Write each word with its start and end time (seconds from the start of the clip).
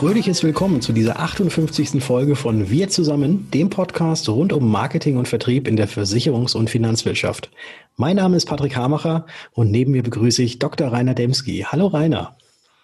Fröhliches 0.00 0.42
Willkommen 0.42 0.80
zu 0.80 0.94
dieser 0.94 1.20
58. 1.20 2.02
Folge 2.02 2.34
von 2.34 2.70
Wir 2.70 2.88
zusammen, 2.88 3.50
dem 3.50 3.68
Podcast 3.68 4.30
rund 4.30 4.50
um 4.50 4.70
Marketing 4.70 5.18
und 5.18 5.28
Vertrieb 5.28 5.68
in 5.68 5.76
der 5.76 5.90
Versicherungs- 5.90 6.56
und 6.56 6.70
Finanzwirtschaft. 6.70 7.50
Mein 7.98 8.16
Name 8.16 8.38
ist 8.38 8.46
Patrick 8.46 8.76
Hamacher 8.76 9.26
und 9.52 9.70
neben 9.70 9.92
mir 9.92 10.02
begrüße 10.02 10.42
ich 10.42 10.58
Dr. 10.58 10.90
Rainer 10.90 11.12
Demski. 11.12 11.66
Hallo 11.68 11.88
Rainer. 11.88 12.34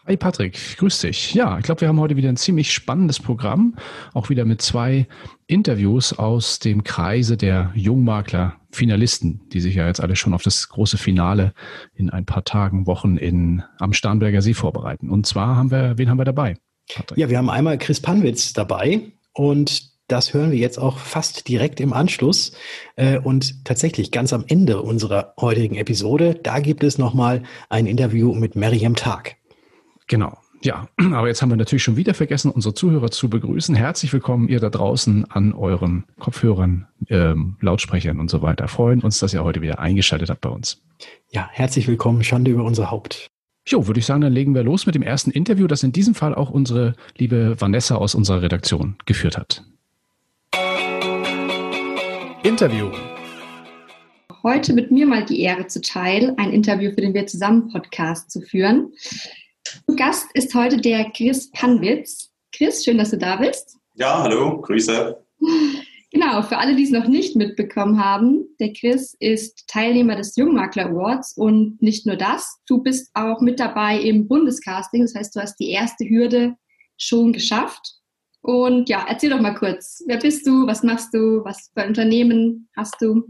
Hi 0.06 0.18
Patrick, 0.18 0.76
grüß 0.76 1.00
dich. 1.00 1.32
Ja, 1.32 1.56
ich 1.56 1.64
glaube, 1.64 1.80
wir 1.80 1.88
haben 1.88 1.98
heute 2.00 2.16
wieder 2.16 2.28
ein 2.28 2.36
ziemlich 2.36 2.70
spannendes 2.70 3.18
Programm, 3.18 3.76
auch 4.12 4.28
wieder 4.28 4.44
mit 4.44 4.60
zwei 4.60 5.08
Interviews 5.46 6.12
aus 6.12 6.58
dem 6.58 6.84
Kreise 6.84 7.38
der 7.38 7.72
Jungmakler 7.74 8.56
Finalisten, 8.72 9.40
die 9.54 9.60
sich 9.60 9.76
ja 9.76 9.86
jetzt 9.86 10.02
alle 10.02 10.16
schon 10.16 10.34
auf 10.34 10.42
das 10.42 10.68
große 10.68 10.98
Finale 10.98 11.54
in 11.94 12.10
ein 12.10 12.26
paar 12.26 12.44
Tagen, 12.44 12.86
Wochen 12.86 13.16
in, 13.16 13.62
am 13.78 13.94
Starnberger 13.94 14.42
See 14.42 14.52
vorbereiten. 14.52 15.08
Und 15.08 15.24
zwar 15.24 15.56
haben 15.56 15.70
wir, 15.70 15.96
wen 15.96 16.10
haben 16.10 16.18
wir 16.18 16.26
dabei? 16.26 16.56
Patrick? 16.94 17.18
Ja, 17.18 17.28
wir 17.28 17.38
haben 17.38 17.50
einmal 17.50 17.78
Chris 17.78 18.00
Panwitz 18.00 18.52
dabei 18.52 19.12
und 19.32 19.96
das 20.08 20.34
hören 20.34 20.52
wir 20.52 20.58
jetzt 20.58 20.78
auch 20.78 20.98
fast 20.98 21.48
direkt 21.48 21.80
im 21.80 21.92
Anschluss. 21.92 22.52
Äh, 22.94 23.18
und 23.18 23.64
tatsächlich 23.64 24.10
ganz 24.12 24.32
am 24.32 24.44
Ende 24.46 24.82
unserer 24.82 25.34
heutigen 25.40 25.74
Episode, 25.74 26.34
da 26.34 26.60
gibt 26.60 26.84
es 26.84 26.98
nochmal 26.98 27.42
ein 27.68 27.86
Interview 27.86 28.34
mit 28.34 28.54
Miriam 28.54 28.94
Tag. 28.94 29.36
Genau. 30.06 30.38
Ja, 30.62 30.88
aber 31.12 31.28
jetzt 31.28 31.42
haben 31.42 31.50
wir 31.50 31.56
natürlich 31.56 31.82
schon 31.82 31.96
wieder 31.96 32.14
vergessen, 32.14 32.50
unsere 32.50 32.74
Zuhörer 32.74 33.10
zu 33.10 33.28
begrüßen. 33.28 33.74
Herzlich 33.74 34.12
willkommen, 34.12 34.48
ihr 34.48 34.60
da 34.60 34.70
draußen 34.70 35.30
an 35.30 35.52
euren 35.52 36.04
Kopfhörern, 36.18 36.86
ähm, 37.08 37.56
Lautsprechern 37.60 38.20
und 38.20 38.30
so 38.30 38.42
weiter. 38.42 38.68
Freuen 38.68 39.00
uns, 39.00 39.18
dass 39.18 39.34
ihr 39.34 39.42
heute 39.42 39.60
wieder 39.60 39.80
eingeschaltet 39.80 40.30
habt 40.30 40.40
bei 40.40 40.50
uns. 40.50 40.82
Ja, 41.30 41.48
herzlich 41.52 41.88
willkommen. 41.88 42.22
Schande 42.22 42.52
über 42.52 42.64
unser 42.64 42.90
Haupt. 42.90 43.28
Jo, 43.68 43.88
würde 43.88 43.98
ich 43.98 44.06
sagen, 44.06 44.20
dann 44.20 44.32
legen 44.32 44.54
wir 44.54 44.62
los 44.62 44.86
mit 44.86 44.94
dem 44.94 45.02
ersten 45.02 45.32
Interview, 45.32 45.66
das 45.66 45.82
in 45.82 45.90
diesem 45.90 46.14
Fall 46.14 46.36
auch 46.36 46.50
unsere 46.50 46.94
liebe 47.18 47.60
Vanessa 47.60 47.96
aus 47.96 48.14
unserer 48.14 48.40
Redaktion 48.40 48.94
geführt 49.06 49.36
hat. 49.36 49.64
Interview. 52.44 52.92
Heute 54.44 54.72
mit 54.72 54.92
mir 54.92 55.04
mal 55.04 55.24
die 55.24 55.40
Ehre 55.40 55.66
zuteil, 55.66 56.32
ein 56.36 56.52
Interview 56.52 56.92
für 56.92 57.00
den 57.00 57.12
Wir 57.12 57.26
zusammen 57.26 57.68
Podcast 57.72 58.30
zu 58.30 58.40
führen. 58.40 58.92
Gast 59.96 60.26
ist 60.34 60.54
heute 60.54 60.76
der 60.76 61.10
Chris 61.10 61.50
Panwitz. 61.50 62.30
Chris, 62.52 62.84
schön, 62.84 62.98
dass 62.98 63.10
du 63.10 63.18
da 63.18 63.34
bist. 63.34 63.78
Ja, 63.96 64.22
hallo, 64.22 64.60
Grüße. 64.60 65.16
Genau, 66.18 66.40
für 66.40 66.56
alle, 66.56 66.74
die 66.74 66.84
es 66.84 66.90
noch 66.90 67.08
nicht 67.08 67.36
mitbekommen 67.36 68.02
haben, 68.02 68.46
der 68.58 68.72
Chris 68.72 69.14
ist 69.20 69.68
Teilnehmer 69.68 70.16
des 70.16 70.34
Jungmakler 70.34 70.86
Awards 70.86 71.36
und 71.36 71.76
nicht 71.82 72.06
nur 72.06 72.16
das, 72.16 72.56
du 72.66 72.78
bist 72.82 73.10
auch 73.12 73.42
mit 73.42 73.60
dabei 73.60 74.00
im 74.00 74.26
Bundescasting, 74.26 75.02
das 75.02 75.14
heißt, 75.14 75.36
du 75.36 75.40
hast 75.40 75.56
die 75.56 75.68
erste 75.72 76.08
Hürde 76.08 76.54
schon 76.96 77.34
geschafft. 77.34 77.98
Und 78.40 78.88
ja, 78.88 79.04
erzähl 79.06 79.28
doch 79.28 79.42
mal 79.42 79.56
kurz, 79.56 80.02
wer 80.06 80.16
bist 80.16 80.46
du, 80.46 80.66
was 80.66 80.82
machst 80.82 81.12
du, 81.12 81.44
was 81.44 81.70
für 81.74 81.82
ein 81.82 81.88
Unternehmen 81.88 82.70
hast 82.74 82.94
du? 83.02 83.26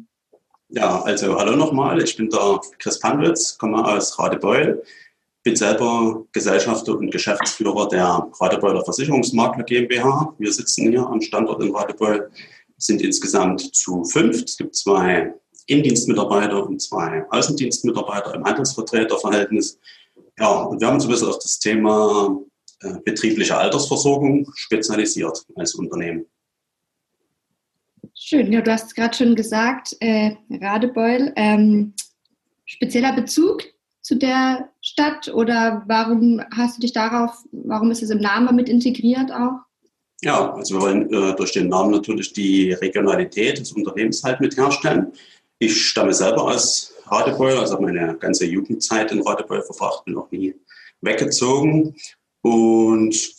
Ja, 0.69 1.03
also 1.03 1.37
hallo 1.37 1.57
nochmal, 1.57 2.01
ich 2.01 2.17
bin 2.17 2.31
der 2.31 2.61
Chris 2.79 3.01
Panwitz, 3.01 3.59
komme 3.59 3.85
aus 3.85 4.17
Radebeul 4.17 4.81
bin 5.47 5.55
selber 5.55 6.25
Gesellschafter 6.33 6.99
und 6.99 7.13
Geschäftsführer 7.13 7.89
der 7.89 8.29
Radebeuler 8.41 8.85
Versicherungsmakler 8.85 9.63
GmbH. 9.63 10.35
Wir 10.41 10.53
sitzen 10.53 10.91
hier 10.91 11.07
am 11.07 11.21
Standort 11.21 11.63
in 11.63 11.73
Radebeul, 11.73 12.29
sind 12.77 13.03
insgesamt 13.03 13.75
zu 13.75 14.05
fünf. 14.05 14.43
Es 14.43 14.57
gibt 14.57 14.75
zwei 14.77 15.35
Indienstmitarbeiter 15.67 16.67
und 16.67 16.81
zwei 16.81 17.25
Außendienstmitarbeiter 17.31 18.35
im 18.35 18.45
Handelsvertreterverhältnis. 18.45 19.79
Ja, 20.39 20.63
und 20.63 20.81
wir 20.81 20.87
haben 20.87 20.95
uns 20.95 21.05
ein 21.05 21.11
bisschen 21.11 21.29
auf 21.29 21.39
das 21.39 21.59
Thema 21.59 22.39
äh, 22.81 22.95
betriebliche 23.05 23.57
Altersversorgung 23.57 24.51
spezialisiert 24.55 25.45
als 25.55 25.75
Unternehmen. 25.75 26.27
Schön, 28.15 28.53
ja, 28.53 28.61
du 28.61 28.73
hast 28.73 28.95
gerade 28.95 29.17
schon 29.17 29.35
gesagt, 29.35 29.97
äh, 30.01 30.33
Radebeul. 30.51 31.33
Ähm, 31.37 31.95
spezieller 32.65 33.15
Bezug 33.15 33.63
zu 34.03 34.17
der 34.17 34.71
Stadt 34.83 35.29
oder 35.29 35.85
warum 35.87 36.41
hast 36.55 36.77
du 36.77 36.81
dich 36.81 36.93
darauf, 36.93 37.33
warum 37.53 37.91
ist 37.91 38.03
es 38.03 38.11
im 38.11 38.21
Namen 38.21 38.55
mit 38.55 38.69
integriert 38.69 39.33
auch? 39.33 39.61
Ja, 40.23 40.55
also 40.55 40.77
wir 40.77 40.81
wollen 40.81 41.13
äh, 41.13 41.37
durch 41.37 41.53
den 41.53 41.69
Namen 41.69 41.91
natürlich 41.91 42.33
die 42.33 42.73
Regionalität 42.73 43.59
des 43.59 43.73
Unternehmens 43.73 44.25
halt 44.25 44.41
mit 44.41 44.57
herstellen. 44.57 45.13
Ich 45.59 45.89
stamme 45.89 46.15
selber 46.15 46.45
aus 46.45 46.95
Radebeul, 47.07 47.59
also 47.59 47.75
habe 47.75 47.85
meine 47.85 48.17
ganze 48.19 48.47
Jugendzeit 48.47 49.13
in 49.13 49.23
Radebeul 49.23 49.63
verbracht, 49.63 50.05
bin 50.05 50.15
noch 50.15 50.31
nie 50.31 50.55
weggezogen. 51.03 51.95
Und 52.43 53.37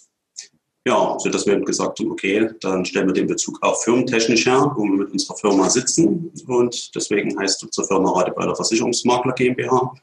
ja, 0.88 1.18
so 1.20 1.30
dass 1.30 1.46
wir 1.46 1.54
eben 1.54 1.66
gesagt 1.66 2.00
haben, 2.00 2.12
okay, 2.12 2.50
dann 2.62 2.86
stellen 2.86 3.08
wir 3.08 3.14
den 3.14 3.28
Bezug 3.28 3.62
auch 3.62 3.84
firmentechnisch 3.84 4.46
her, 4.46 4.72
wo 4.76 4.84
wir 4.84 4.92
mit 4.92 5.12
unserer 5.12 5.36
Firma 5.36 5.70
sitzen. 5.70 6.32
Und 6.48 6.96
deswegen 6.96 7.38
heißt 7.38 7.62
unsere 7.64 7.88
Firma 7.88 8.12
Radebeuler 8.12 8.56
Versicherungsmakler 8.56 9.34
GmbH 9.34 9.94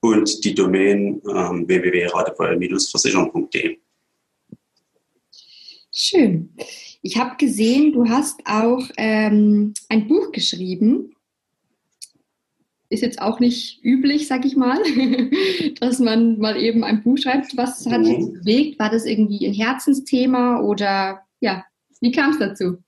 und 0.00 0.44
die 0.44 0.54
Domain 0.54 1.22
ähm, 1.28 1.68
www.radebeul-versicherung.de. 1.68 3.78
Schön. 5.94 6.50
Ich 7.02 7.18
habe 7.18 7.36
gesehen, 7.36 7.92
du 7.92 8.08
hast 8.08 8.40
auch 8.46 8.82
ähm, 8.96 9.74
ein 9.90 10.08
Buch 10.08 10.32
geschrieben. 10.32 11.14
Ist 12.88 13.02
jetzt 13.02 13.20
auch 13.20 13.40
nicht 13.40 13.84
üblich, 13.84 14.26
sag 14.26 14.46
ich 14.46 14.56
mal, 14.56 14.82
dass 15.80 15.98
man 15.98 16.38
mal 16.38 16.56
eben 16.56 16.82
ein 16.82 17.02
Buch 17.02 17.18
schreibt. 17.18 17.56
Was 17.58 17.84
hat 17.86 18.06
dich 18.06 18.18
mhm. 18.18 18.32
bewegt? 18.32 18.78
War 18.78 18.90
das 18.90 19.04
irgendwie 19.04 19.46
ein 19.46 19.52
Herzensthema 19.52 20.60
oder 20.60 21.20
ja, 21.40 21.64
wie 22.00 22.12
kam 22.12 22.30
es 22.30 22.38
dazu? 22.38 22.78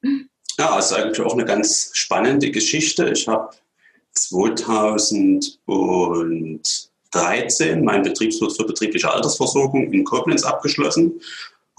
Ja, 0.59 0.79
es 0.79 0.87
ist 0.87 0.93
eigentlich 0.93 1.21
auch 1.21 1.35
eine 1.35 1.45
ganz 1.45 1.91
spannende 1.93 2.51
Geschichte. 2.51 3.11
Ich 3.11 3.29
habe 3.29 3.51
2000 4.13 5.61
und 5.67 6.91
2013 7.15 7.85
mein 7.85 8.03
Betriebswirt 8.03 8.57
für 8.57 8.65
betriebliche 8.65 9.11
Altersversorgung 9.11 9.93
in 9.93 10.05
Koblenz 10.05 10.43
abgeschlossen, 10.43 11.21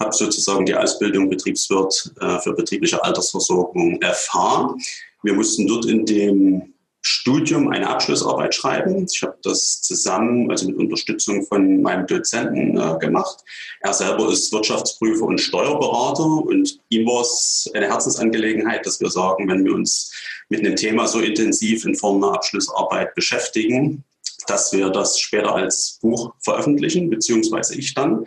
habe 0.00 0.14
sozusagen 0.14 0.66
die 0.66 0.74
Ausbildung 0.74 1.30
Betriebswirt 1.30 2.12
äh, 2.20 2.38
für 2.40 2.52
betriebliche 2.52 3.02
Altersversorgung 3.02 4.00
erfahren. 4.02 4.80
Wir 5.22 5.34
mussten 5.34 5.66
dort 5.66 5.86
in 5.86 6.04
dem 6.04 6.74
Studium 7.08 7.68
eine 7.68 7.88
Abschlussarbeit 7.88 8.52
schreiben. 8.52 9.06
Ich 9.08 9.22
habe 9.22 9.38
das 9.42 9.80
zusammen, 9.80 10.50
also 10.50 10.66
mit 10.66 10.76
Unterstützung 10.76 11.46
von 11.46 11.80
meinem 11.80 12.04
Dozenten 12.06 12.76
äh, 12.76 12.98
gemacht. 12.98 13.44
Er 13.80 13.92
selber 13.92 14.30
ist 14.32 14.52
Wirtschaftsprüfer 14.52 15.24
und 15.24 15.40
Steuerberater 15.40 16.24
und 16.24 16.80
ihm 16.88 17.06
war 17.06 17.22
es 17.22 17.70
eine 17.74 17.86
Herzensangelegenheit, 17.86 18.84
dass 18.84 19.00
wir 19.00 19.08
sagen, 19.08 19.48
wenn 19.48 19.64
wir 19.64 19.74
uns 19.74 20.12
mit 20.48 20.60
einem 20.60 20.74
Thema 20.74 21.06
so 21.06 21.20
intensiv 21.20 21.84
in 21.84 21.94
Form 21.94 22.22
einer 22.22 22.34
Abschlussarbeit 22.34 23.14
beschäftigen, 23.14 24.02
dass 24.48 24.72
wir 24.72 24.90
das 24.90 25.20
später 25.20 25.54
als 25.54 26.00
Buch 26.02 26.34
veröffentlichen, 26.40 27.08
beziehungsweise 27.08 27.78
ich 27.78 27.94
dann. 27.94 28.26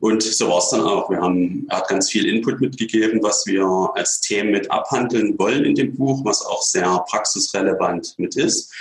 Und 0.00 0.22
so 0.22 0.48
war 0.48 0.58
es 0.58 0.70
dann 0.70 0.82
auch. 0.82 1.10
Wir 1.10 1.20
haben, 1.20 1.66
er 1.68 1.78
hat 1.78 1.88
ganz 1.88 2.08
viel 2.10 2.26
Input 2.26 2.60
mitgegeben, 2.60 3.20
was 3.22 3.46
wir 3.46 3.66
als 3.94 4.20
Themen 4.20 4.52
mit 4.52 4.70
abhandeln 4.70 5.36
wollen 5.38 5.64
in 5.64 5.74
dem 5.74 5.96
Buch, 5.96 6.24
was 6.24 6.44
auch 6.44 6.62
sehr 6.62 7.04
praxisrelevant 7.08 8.14
mit 8.16 8.36
ist. 8.36 8.72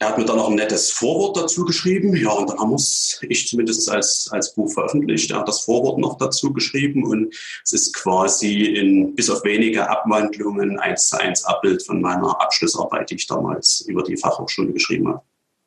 Er 0.00 0.10
hat 0.10 0.18
mir 0.18 0.26
dann 0.26 0.36
noch 0.36 0.48
ein 0.48 0.54
nettes 0.54 0.92
Vorwort 0.92 1.36
dazu 1.36 1.64
geschrieben. 1.64 2.14
Ja, 2.14 2.30
und 2.30 2.50
dann 2.50 2.58
haben 2.58 2.70
wir 2.70 2.76
es, 2.76 3.20
ich 3.28 3.48
zumindest 3.48 3.90
als, 3.90 4.28
als 4.30 4.54
Buch 4.54 4.70
veröffentlicht. 4.72 5.30
Er 5.30 5.38
hat 5.38 5.48
das 5.48 5.62
Vorwort 5.62 5.98
noch 5.98 6.18
dazu 6.18 6.52
geschrieben 6.52 7.04
und 7.04 7.34
es 7.64 7.72
ist 7.72 7.94
quasi 7.94 8.64
in 8.64 9.14
bis 9.16 9.28
auf 9.28 9.42
wenige 9.42 9.88
Abwandlungen 9.88 10.78
eins 10.78 11.08
zu 11.08 11.18
eins 11.18 11.42
Abbild 11.44 11.84
von 11.84 12.00
meiner 12.00 12.40
Abschlussarbeit, 12.40 13.10
die 13.10 13.16
ich 13.16 13.26
damals 13.26 13.80
über 13.88 14.04
die 14.04 14.16
Fachhochschule 14.16 14.72
geschrieben 14.72 15.08
habe. 15.08 15.22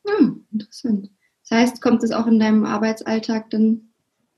Hm, 0.05 0.45
interessant. 0.53 1.09
Das 1.49 1.57
heißt, 1.57 1.81
kommt 1.81 2.01
es 2.03 2.11
auch 2.11 2.27
in 2.27 2.39
deinem 2.39 2.63
Arbeitsalltag 2.63 3.49
dann 3.49 3.90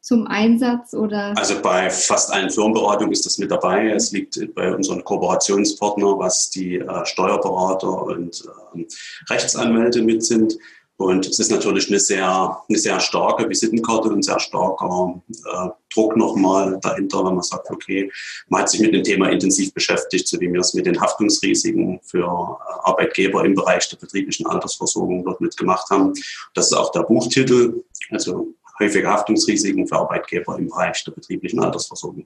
zum 0.03 0.27
Einsatz 0.27 0.93
oder? 0.93 1.33
Also 1.37 1.61
bei 1.61 1.89
fast 1.89 2.31
allen 2.31 2.49
Firmenberatungen 2.49 3.13
ist 3.13 3.25
das 3.25 3.37
mit 3.37 3.49
dabei. 3.49 3.89
Es 3.89 4.11
liegt 4.11 4.37
bei 4.53 4.75
unseren 4.75 5.01
Kooperationspartnern, 5.03 6.19
was 6.19 6.49
die 6.49 6.75
äh, 6.75 7.05
Steuerberater 7.05 8.03
und 8.03 8.43
äh, 8.75 8.85
Rechtsanwälte 9.29 10.01
mit 10.01 10.23
sind. 10.23 10.57
Und 10.97 11.25
es 11.25 11.39
ist 11.39 11.51
natürlich 11.51 11.87
eine 11.87 11.99
sehr, 11.99 12.63
eine 12.67 12.77
sehr 12.77 12.99
starke 12.99 13.49
Visitenkarte 13.49 14.09
und 14.09 14.23
sehr 14.23 14.39
starker 14.39 15.21
äh, 15.29 15.69
Druck 15.93 16.17
nochmal 16.17 16.79
dahinter, 16.81 17.25
wenn 17.25 17.35
man 17.35 17.41
sagt, 17.41 17.71
okay, 17.71 18.11
man 18.49 18.61
hat 18.61 18.69
sich 18.69 18.81
mit 18.81 18.93
dem 18.93 19.03
Thema 19.03 19.29
intensiv 19.29 19.73
beschäftigt, 19.73 20.27
so 20.27 20.39
wie 20.39 20.51
wir 20.51 20.59
es 20.59 20.73
mit 20.73 20.85
den 20.85 20.99
Haftungsrisiken 20.99 21.99
für 22.03 22.25
äh, 22.25 22.89
Arbeitgeber 22.89 23.45
im 23.45 23.55
Bereich 23.55 23.87
der 23.89 23.97
betrieblichen 23.97 24.45
Altersversorgung 24.47 25.23
dort 25.23 25.39
mitgemacht 25.39 25.89
haben. 25.89 26.13
Das 26.53 26.67
ist 26.67 26.73
auch 26.73 26.91
der 26.91 27.03
Buchtitel, 27.03 27.83
also 28.11 28.53
häufige 28.79 29.07
Haftungsrisiken 29.07 29.87
für 29.87 29.95
Arbeitgeber 29.95 30.57
im 30.57 30.67
Bereich 30.67 31.03
der 31.03 31.11
betrieblichen 31.11 31.59
Altersversorgung. 31.59 32.25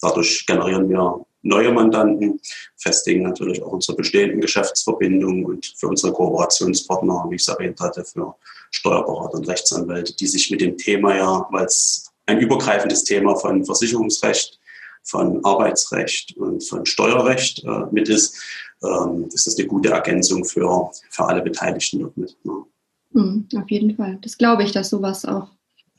Dadurch 0.00 0.44
generieren 0.46 0.88
wir 0.88 1.26
neue 1.42 1.72
Mandanten, 1.72 2.40
festigen 2.76 3.22
natürlich 3.22 3.62
auch 3.62 3.72
unsere 3.72 3.96
bestehenden 3.96 4.40
Geschäftsverbindungen 4.40 5.44
und 5.44 5.66
für 5.76 5.88
unsere 5.88 6.12
Kooperationspartner, 6.12 7.26
wie 7.30 7.36
ich 7.36 7.42
es 7.42 7.48
erwähnt 7.48 7.80
hatte, 7.80 8.04
für 8.04 8.34
Steuerberater 8.70 9.38
und 9.38 9.48
Rechtsanwälte, 9.48 10.14
die 10.14 10.26
sich 10.26 10.50
mit 10.50 10.60
dem 10.60 10.76
Thema 10.76 11.16
ja, 11.16 11.46
weil 11.50 11.66
es 11.66 12.10
ein 12.26 12.40
übergreifendes 12.40 13.04
Thema 13.04 13.36
von 13.36 13.64
Versicherungsrecht, 13.64 14.58
von 15.04 15.44
Arbeitsrecht 15.44 16.36
und 16.36 16.64
von 16.64 16.84
Steuerrecht 16.84 17.62
äh, 17.64 17.84
mit 17.92 18.08
ist, 18.08 18.42
ähm, 18.82 19.28
ist 19.32 19.46
das 19.46 19.56
eine 19.56 19.68
gute 19.68 19.90
Ergänzung 19.90 20.44
für, 20.44 20.90
für 21.10 21.24
alle 21.24 21.42
Beteiligten 21.42 22.00
dort 22.00 22.16
mit. 22.16 22.36
Ne? 22.44 22.64
Mhm, 23.12 23.48
auf 23.56 23.70
jeden 23.70 23.96
Fall. 23.96 24.18
Das 24.22 24.36
glaube 24.36 24.64
ich, 24.64 24.72
dass 24.72 24.90
sowas 24.90 25.24
auch 25.24 25.48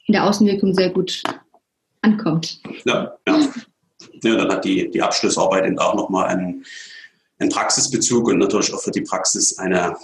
in 0.08 0.14
der 0.14 0.26
Außenwirkung 0.26 0.74
sehr 0.74 0.90
gut 0.90 1.22
ankommt. 2.02 2.62
Ja, 2.86 3.18
ja. 3.28 3.40
ja 4.24 4.36
dann 4.36 4.50
hat 4.50 4.66
die, 4.66 4.90
die 4.90 5.02
Abschlussarbeit 5.02 5.66
eben 5.66 5.80
auch 5.80 5.96
nochmal 5.96 6.28
einen, 6.28 6.66
einen 7.40 7.50
Praxisbezug 7.50 8.28
und 8.28 8.40
natürlich 8.40 8.74
auch 8.74 8.82
für 8.82 8.92
die 8.92 9.02
Praxis 9.02 9.58
eine, 9.58 9.98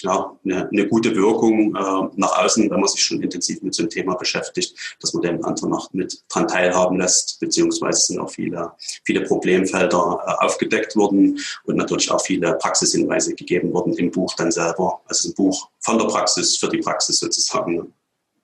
ja, 0.00 0.36
eine, 0.44 0.68
eine 0.68 0.88
gute 0.88 1.14
Wirkung 1.14 1.76
äh, 1.76 2.08
nach 2.16 2.38
außen, 2.42 2.68
wenn 2.70 2.80
man 2.80 2.88
sich 2.88 3.04
schon 3.04 3.22
intensiv 3.22 3.62
mit 3.62 3.74
so 3.74 3.82
einem 3.82 3.90
Thema 3.90 4.14
beschäftigt, 4.14 4.96
dass 5.00 5.12
man 5.12 5.22
den 5.22 5.44
anderen 5.44 5.70
noch 5.70 5.92
mit 5.92 6.22
dran 6.28 6.48
teilhaben 6.48 6.98
lässt, 6.98 7.38
beziehungsweise 7.38 8.06
sind 8.06 8.20
auch 8.20 8.30
viele, 8.30 8.72
viele 9.04 9.20
Problemfelder 9.20 10.24
äh, 10.26 10.44
aufgedeckt 10.44 10.96
worden 10.96 11.38
und 11.64 11.76
natürlich 11.76 12.10
auch 12.10 12.22
viele 12.22 12.54
Praxishinweise 12.54 13.34
gegeben 13.34 13.72
worden 13.72 13.92
im 13.98 14.10
Buch 14.10 14.34
dann 14.34 14.50
selber. 14.50 15.02
Also 15.06 15.28
ein 15.28 15.34
Buch 15.34 15.68
von 15.80 15.98
der 15.98 16.06
Praxis 16.06 16.56
für 16.56 16.70
die 16.70 16.78
Praxis 16.78 17.18
sozusagen. 17.18 17.92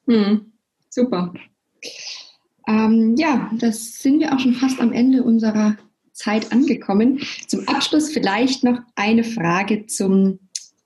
Hm, 0.06 0.52
super. 0.88 1.32
Ähm, 2.66 3.14
ja, 3.16 3.50
das 3.58 3.98
sind 3.98 4.20
wir 4.20 4.34
auch 4.34 4.38
schon 4.38 4.54
fast 4.54 4.80
am 4.80 4.92
Ende 4.92 5.22
unserer 5.22 5.76
Zeit 6.12 6.52
angekommen. 6.52 7.20
Zum 7.46 7.66
Abschluss 7.68 8.10
vielleicht 8.10 8.64
noch 8.64 8.80
eine 8.94 9.24
Frage 9.24 9.86
zum 9.86 10.38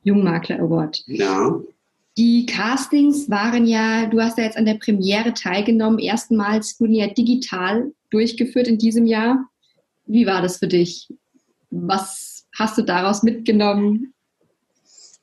Jungmakler 0.05 0.61
Award. 0.61 1.03
Ja. 1.07 1.61
Die 2.19 2.45
Castings 2.45 3.31
waren 3.31 3.67
ja, 3.67 4.07
du 4.07 4.21
hast 4.21 4.37
ja 4.37 4.45
jetzt 4.45 4.59
an 4.59 4.67
der 4.67 4.75
Premiere 4.75 5.33
teilgenommen, 5.33 5.99
erstmals 5.99 6.79
wurden 6.79 6.95
ja 6.95 7.07
digital 7.07 7.93
durchgeführt 8.11 8.69
in 8.69 8.79
diesem 8.79 9.07
Jahr. 9.07 9.49
Wie 10.07 10.27
war 10.27 10.43
das 10.43 10.59
für 10.59 10.69
dich? 10.69 11.09
Was 11.71 12.47
hast 12.57 12.77
du 12.77 12.83
daraus 12.83 13.23
mitgenommen? 13.23 14.12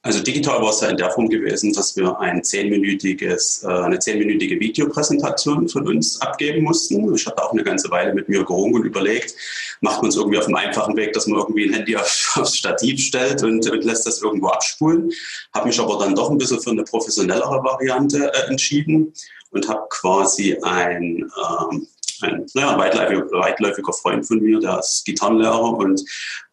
Also 0.01 0.23
digital 0.23 0.61
war 0.61 0.69
es 0.69 0.79
ja 0.79 0.87
in 0.87 0.95
der 0.95 1.11
Form 1.11 1.27
gewesen, 1.27 1.73
dass 1.73 1.97
wir 1.97 2.17
ein 2.19 2.41
zehnminütiges, 2.41 3.63
äh, 3.63 3.67
eine 3.67 3.99
zehnminütige 3.99 4.57
Videopräsentation 4.57 5.67
von 5.67 5.87
uns 5.89 6.21
abgeben 6.21 6.63
mussten. 6.63 7.13
Ich 7.13 7.27
hatte 7.27 7.43
auch 7.43 7.51
eine 7.51 7.65
ganze 7.65 7.91
Weile 7.91 8.13
mit 8.13 8.29
mir 8.29 8.45
gerungen 8.45 8.75
und 8.75 8.85
überlegt, 8.85 9.35
macht 9.81 10.01
man 10.01 10.07
es 10.07 10.15
irgendwie 10.15 10.37
auf 10.37 10.45
einem 10.45 10.55
einfachen 10.55 10.95
Weg, 10.95 11.11
dass 11.11 11.27
man 11.27 11.39
irgendwie 11.39 11.65
ein 11.65 11.73
Handy 11.73 11.95
auf, 11.97 12.37
aufs 12.37 12.55
Stativ 12.55 13.01
stellt 13.01 13.43
und, 13.43 13.69
und 13.69 13.83
lässt 13.83 14.07
das 14.07 14.21
irgendwo 14.21 14.47
abspulen. 14.47 15.11
Habe 15.53 15.67
mich 15.67 15.79
aber 15.81 15.99
dann 15.99 16.15
doch 16.15 16.31
ein 16.31 16.37
bisschen 16.37 16.61
für 16.61 16.71
eine 16.71 16.85
professionellere 16.85 17.61
Variante 17.61 18.31
äh, 18.33 18.49
entschieden 18.49 19.11
und 19.51 19.67
habe 19.67 19.85
quasi 19.89 20.55
ein 20.61 21.29
ähm, 21.71 21.87
ein 22.23 22.45
naja, 22.53 22.77
weitläufiger, 22.77 23.31
weitläufiger 23.31 23.93
Freund 23.93 24.25
von 24.25 24.39
mir, 24.39 24.59
der 24.59 24.79
ist 24.79 25.05
Gitarrenlehrer 25.05 25.73
und 25.73 26.01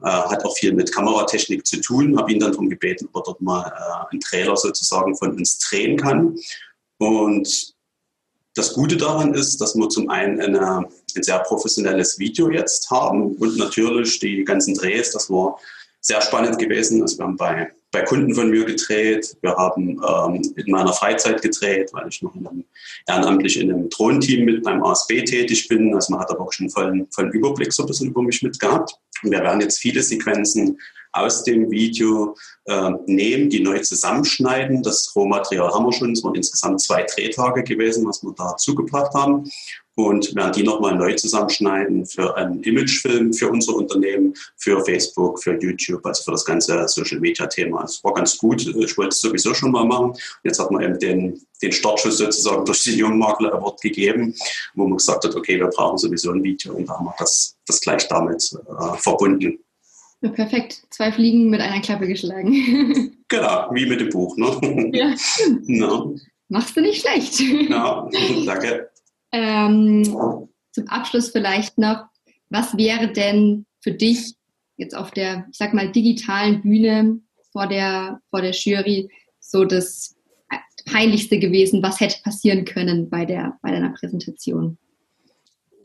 äh, 0.03 0.09
hat 0.09 0.45
auch 0.45 0.57
viel 0.57 0.73
mit 0.73 0.93
Kameratechnik 0.93 1.67
zu 1.67 1.81
tun. 1.81 2.19
Habe 2.19 2.33
ihn 2.33 2.41
dann 2.41 2.53
darum 2.53 2.69
gebeten, 2.69 3.09
ob 3.13 3.23
er 3.23 3.25
dort 3.27 3.41
mal 3.41 3.67
äh, 3.67 4.13
einen 4.13 4.21
Trailer 4.21 4.57
sozusagen 4.57 5.17
von 5.17 5.33
uns 5.33 5.59
drehen 5.59 5.97
kann. 5.97 6.37
Und 6.99 7.75
das 8.55 8.73
Gute 8.73 8.97
daran 8.97 9.35
ist, 9.35 9.61
dass 9.61 9.75
wir 9.75 9.89
zum 9.89 10.09
einen 10.09 10.41
eine, 10.41 10.89
ein 11.15 11.23
sehr 11.23 11.41
professionelles 11.41 12.19
Video 12.19 12.51
jetzt 12.51 12.91
haben 12.91 13.37
und 13.37 13.59
natürlich 13.59 14.19
die 14.19 14.45
ganzen 14.45 14.75
Drehs, 14.75 15.13
das 15.13 15.29
war 15.29 15.59
sehr 16.01 16.23
spannend 16.23 16.59
gewesen. 16.59 17.03
Also 17.03 17.19
wir 17.19 17.25
haben 17.27 17.37
bei 17.37 17.71
bei 17.97 18.03
Kunden 18.03 18.35
von 18.35 18.51
mir 18.51 18.65
gedreht. 18.65 19.37
Wir 19.41 19.57
haben 19.57 19.99
ähm, 20.07 20.55
in 20.57 20.71
meiner 20.71 20.93
Freizeit 20.93 21.41
gedreht, 21.41 21.89
weil 21.93 22.09
ich 22.09 22.21
noch 22.21 22.35
in 22.35 22.47
einem, 22.47 22.65
ehrenamtlich 23.09 23.59
in 23.59 23.73
einem 23.73 23.89
Drohnenteam 23.89 24.45
mit 24.45 24.63
beim 24.63 24.85
ASB 24.85 25.25
tätig 25.25 25.67
bin. 25.69 25.95
Also 25.95 26.13
man 26.13 26.21
hat 26.21 26.31
aber 26.31 26.43
auch 26.43 26.53
schon 26.53 26.69
vollen, 26.69 27.07
vollen 27.11 27.33
Überblick 27.33 27.73
so 27.73 27.85
ein 27.85 27.87
bisschen 27.87 28.09
über 28.09 28.23
mich 28.23 28.43
mit 28.43 28.61
gehabt. 28.61 28.93
Und 29.23 29.31
wir 29.31 29.41
werden 29.41 29.63
jetzt 29.63 29.79
viele 29.79 30.03
Sequenzen 30.03 30.79
aus 31.13 31.43
dem 31.45 31.71
Video 31.71 32.37
äh, 32.67 32.91
nehmen, 33.07 33.49
die 33.49 33.61
neu 33.61 33.79
zusammenschneiden. 33.79 34.83
Das 34.83 35.13
Rohmaterial 35.17 35.73
haben 35.73 35.87
wir 35.87 35.93
schon. 35.93 36.13
Es 36.13 36.23
waren 36.23 36.35
insgesamt 36.35 36.83
zwei 36.83 37.05
Drehtage 37.05 37.63
gewesen, 37.63 38.07
was 38.07 38.23
wir 38.23 38.35
da 38.37 38.59
zugebracht 38.59 39.15
haben 39.15 39.51
und 39.97 40.35
werden 40.37 40.53
die 40.53 40.63
nochmal 40.63 40.95
neu 40.95 41.15
zusammenschneiden 41.15 42.05
für 42.07 42.37
einen 42.37 42.63
Imagefilm 42.63 43.33
für 43.33 43.49
unser 43.49 43.75
Unternehmen, 43.75 44.35
für 44.57 44.85
Facebook, 44.85 45.43
für 45.43 45.59
YouTube, 45.59 46.05
also 46.05 46.23
für 46.23 46.33
das 46.33 46.45
ganze 46.45 46.87
Social 46.87 47.19
Media 47.19 47.47
Thema. 47.47 47.83
Es 47.85 48.05
war 48.05 48.13
ganz 48.13 48.37
gut. 48.37 48.67
Ich 48.67 48.99
wollte 48.99 49.15
es 49.15 49.21
sowieso 49.21 49.55
schon 49.55 49.73
mal 49.73 49.87
machen. 49.87 50.13
Jetzt 50.45 50.59
hat 50.61 50.71
man 50.71 50.83
eben 50.83 50.99
den, 50.99 51.41
den 51.63 51.73
Startschuss 51.73 52.19
sozusagen 52.19 52.67
durch 52.67 52.83
den 52.85 52.99
Jungmakler 52.99 53.55
Award 53.55 53.81
gegeben, 53.81 54.35
wo 54.75 54.87
man 54.87 54.99
gesagt 54.99 55.25
hat, 55.25 55.35
okay, 55.35 55.59
wir 55.59 55.69
brauchen 55.69 55.97
sowieso 55.97 56.31
ein 56.31 56.43
Video 56.43 56.75
und 56.75 56.87
da 56.87 56.99
haben 56.99 57.07
wir 57.07 57.15
das, 57.19 57.57
das 57.67 57.81
gleich 57.81 58.07
damit 58.09 58.53
äh, 58.53 58.99
verbunden. 58.99 59.59
Ja, 60.21 60.29
perfekt. 60.31 60.83
Zwei 60.91 61.11
Fliegen 61.11 61.49
mit 61.49 61.61
einer 61.61 61.81
Klappe 61.81 62.07
geschlagen. 62.07 63.17
genau, 63.29 63.69
wie 63.73 63.87
mit 63.87 64.01
dem 64.01 64.11
Buch. 64.11 64.37
Ne? 64.37 64.91
Ja, 64.93 65.15
stimmt. 65.17 65.69
No. 65.69 66.17
Machst 66.49 66.77
du 66.77 66.81
nicht 66.81 67.01
schlecht. 67.01 67.41
Ja, 67.41 68.09
danke. 68.47 68.91
Ähm, 69.37 70.49
zum 70.73 70.89
Abschluss 70.89 71.29
vielleicht 71.29 71.77
noch, 71.77 72.07
was 72.49 72.77
wäre 72.79 73.13
denn 73.13 73.67
für 73.81 73.93
dich 73.93 74.35
jetzt 74.79 74.97
auf 74.97 75.11
der, 75.11 75.47
ich 75.51 75.59
sag 75.59 75.75
mal, 75.75 75.93
digitalen 75.93 76.63
Bühne 76.63 77.21
vor 77.53 77.67
der, 77.67 78.21
vor 78.31 78.41
der 78.41 78.53
Jury 78.53 79.11
so 79.39 79.67
das 79.67 80.17
Peinlichste 80.87 81.39
gewesen? 81.39 81.83
Was 81.83 82.01
hätte 82.01 82.23
passieren 82.23 82.65
können 82.65 83.11
bei, 83.11 83.27
der, 83.27 83.59
bei 83.61 83.71
deiner 83.73 83.91
Präsentation? 83.91 84.79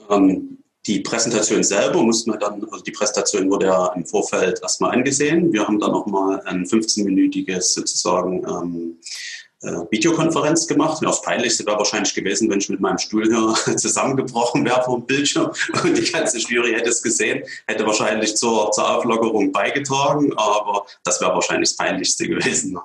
Ähm, 0.10 0.60
die 0.86 1.02
Präsentation 1.02 1.64
selber 1.64 2.02
mussten 2.02 2.32
wir 2.32 2.38
dann, 2.38 2.64
also 2.72 2.84
die 2.84 2.92
Präsentation 2.92 3.50
wurde 3.50 3.66
ja 3.66 3.88
im 3.94 4.06
Vorfeld 4.06 4.62
erstmal 4.62 4.92
angesehen. 4.92 5.52
Wir 5.52 5.68
haben 5.68 5.80
dann 5.80 5.92
nochmal 5.92 6.42
ein 6.46 6.64
15-minütiges 6.64 7.74
sozusagen 7.74 8.46
ähm, 8.48 8.98
äh, 8.98 9.51
Videokonferenz 9.62 10.66
gemacht. 10.68 11.04
Das 11.04 11.22
Peinlichste 11.22 11.66
wäre 11.66 11.78
wahrscheinlich 11.78 12.14
gewesen, 12.14 12.50
wenn 12.50 12.60
ich 12.60 12.70
mit 12.70 12.80
meinem 12.80 12.98
Stuhl 12.98 13.26
hier 13.26 13.76
zusammengebrochen 13.78 14.66
wäre 14.66 14.82
vor 14.84 14.98
dem 14.98 15.06
Bildschirm 15.06 15.52
und 15.84 15.98
die 15.98 16.12
ganze 16.12 16.40
Jury 16.40 16.74
hätte 16.74 16.90
es 16.90 17.02
gesehen, 17.02 17.44
hätte 17.68 17.86
wahrscheinlich 17.86 18.36
zur, 18.36 18.72
zur 18.72 18.98
Auflockerung 18.98 19.52
beigetragen, 19.52 20.34
aber 20.36 20.86
das 21.04 21.22
wäre 21.22 21.34
wahrscheinlich 21.34 21.70
das 21.70 21.78
Peinlichste 21.78 22.28
gewesen. 22.28 22.78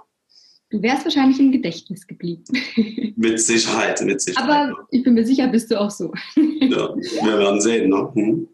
Du 0.68 0.82
wärst 0.82 1.04
wahrscheinlich 1.04 1.38
im 1.38 1.52
Gedächtnis 1.52 2.06
geblieben. 2.06 2.44
Mit 3.16 3.40
Sicherheit, 3.40 4.00
mit 4.02 4.20
Sicherheit. 4.20 4.50
Aber 4.50 4.86
ich 4.90 5.02
bin 5.02 5.14
mir 5.14 5.24
sicher, 5.24 5.46
bist 5.46 5.70
du 5.70 5.80
auch 5.80 5.90
so. 5.90 6.12
Ja, 6.34 6.94
wir 6.96 7.38
werden 7.38 7.60
sehen. 7.60 7.88
Ne? 7.88 8.10
Hm. 8.14 8.48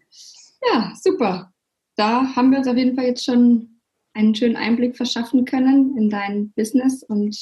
Ja, 0.71 0.93
super. 1.03 1.53
Da 1.97 2.25
haben 2.37 2.51
wir 2.51 2.59
uns 2.59 2.69
auf 2.69 2.77
jeden 2.77 2.95
Fall 2.95 3.07
jetzt 3.07 3.25
schon 3.25 3.81
einen 4.15 4.35
schönen 4.35 4.57
Einblick 4.57 4.97
verschaffen 4.97 5.47
können 5.47 5.97
in 5.97 6.11
dein 6.11 6.53
Business 6.55 7.03
und 7.03 7.37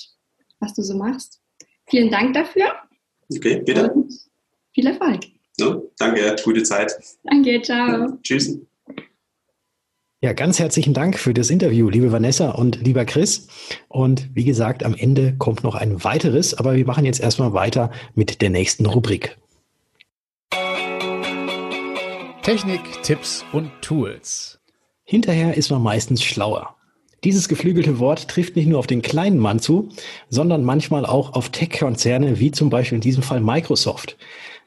was 0.60 0.74
du 0.74 0.82
so 0.82 0.96
machst. 0.96 1.40
Vielen 1.88 2.10
Dank 2.10 2.34
dafür. 2.34 2.72
Okay, 3.34 3.62
bitte. 3.64 3.92
Und 3.92 4.12
viel 4.72 4.86
Erfolg. 4.86 5.20
Ja, 5.58 5.80
danke, 5.98 6.36
gute 6.44 6.62
Zeit. 6.62 6.92
Danke, 7.24 7.60
ciao. 7.62 7.88
Ja, 7.88 8.18
tschüss. 8.22 8.58
Ja, 10.22 10.34
ganz 10.34 10.58
herzlichen 10.58 10.92
Dank 10.92 11.18
für 11.18 11.32
das 11.32 11.48
Interview, 11.48 11.88
liebe 11.88 12.12
Vanessa 12.12 12.50
und 12.50 12.82
lieber 12.82 13.06
Chris. 13.06 13.48
Und 13.88 14.28
wie 14.34 14.44
gesagt, 14.44 14.84
am 14.84 14.94
Ende 14.94 15.34
kommt 15.38 15.64
noch 15.64 15.74
ein 15.74 16.04
weiteres, 16.04 16.52
aber 16.52 16.76
wir 16.76 16.84
machen 16.84 17.06
jetzt 17.06 17.20
erstmal 17.20 17.54
weiter 17.54 17.90
mit 18.14 18.42
der 18.42 18.50
nächsten 18.50 18.84
Rubrik. 18.84 19.38
Technik, 22.42 22.80
Tipps 23.02 23.44
und 23.52 23.70
Tools. 23.80 24.60
Hinterher 25.04 25.56
ist 25.56 25.70
man 25.70 25.82
meistens 25.82 26.22
schlauer. 26.22 26.76
Dieses 27.22 27.48
geflügelte 27.48 27.98
Wort 27.98 28.28
trifft 28.28 28.56
nicht 28.56 28.66
nur 28.66 28.78
auf 28.78 28.86
den 28.86 29.02
kleinen 29.02 29.38
Mann 29.38 29.58
zu, 29.58 29.90
sondern 30.30 30.64
manchmal 30.64 31.04
auch 31.04 31.34
auf 31.34 31.50
Tech-Konzerne 31.50 32.40
wie 32.40 32.50
zum 32.50 32.70
Beispiel 32.70 32.96
in 32.96 33.02
diesem 33.02 33.22
Fall 33.22 33.40
Microsoft. 33.40 34.16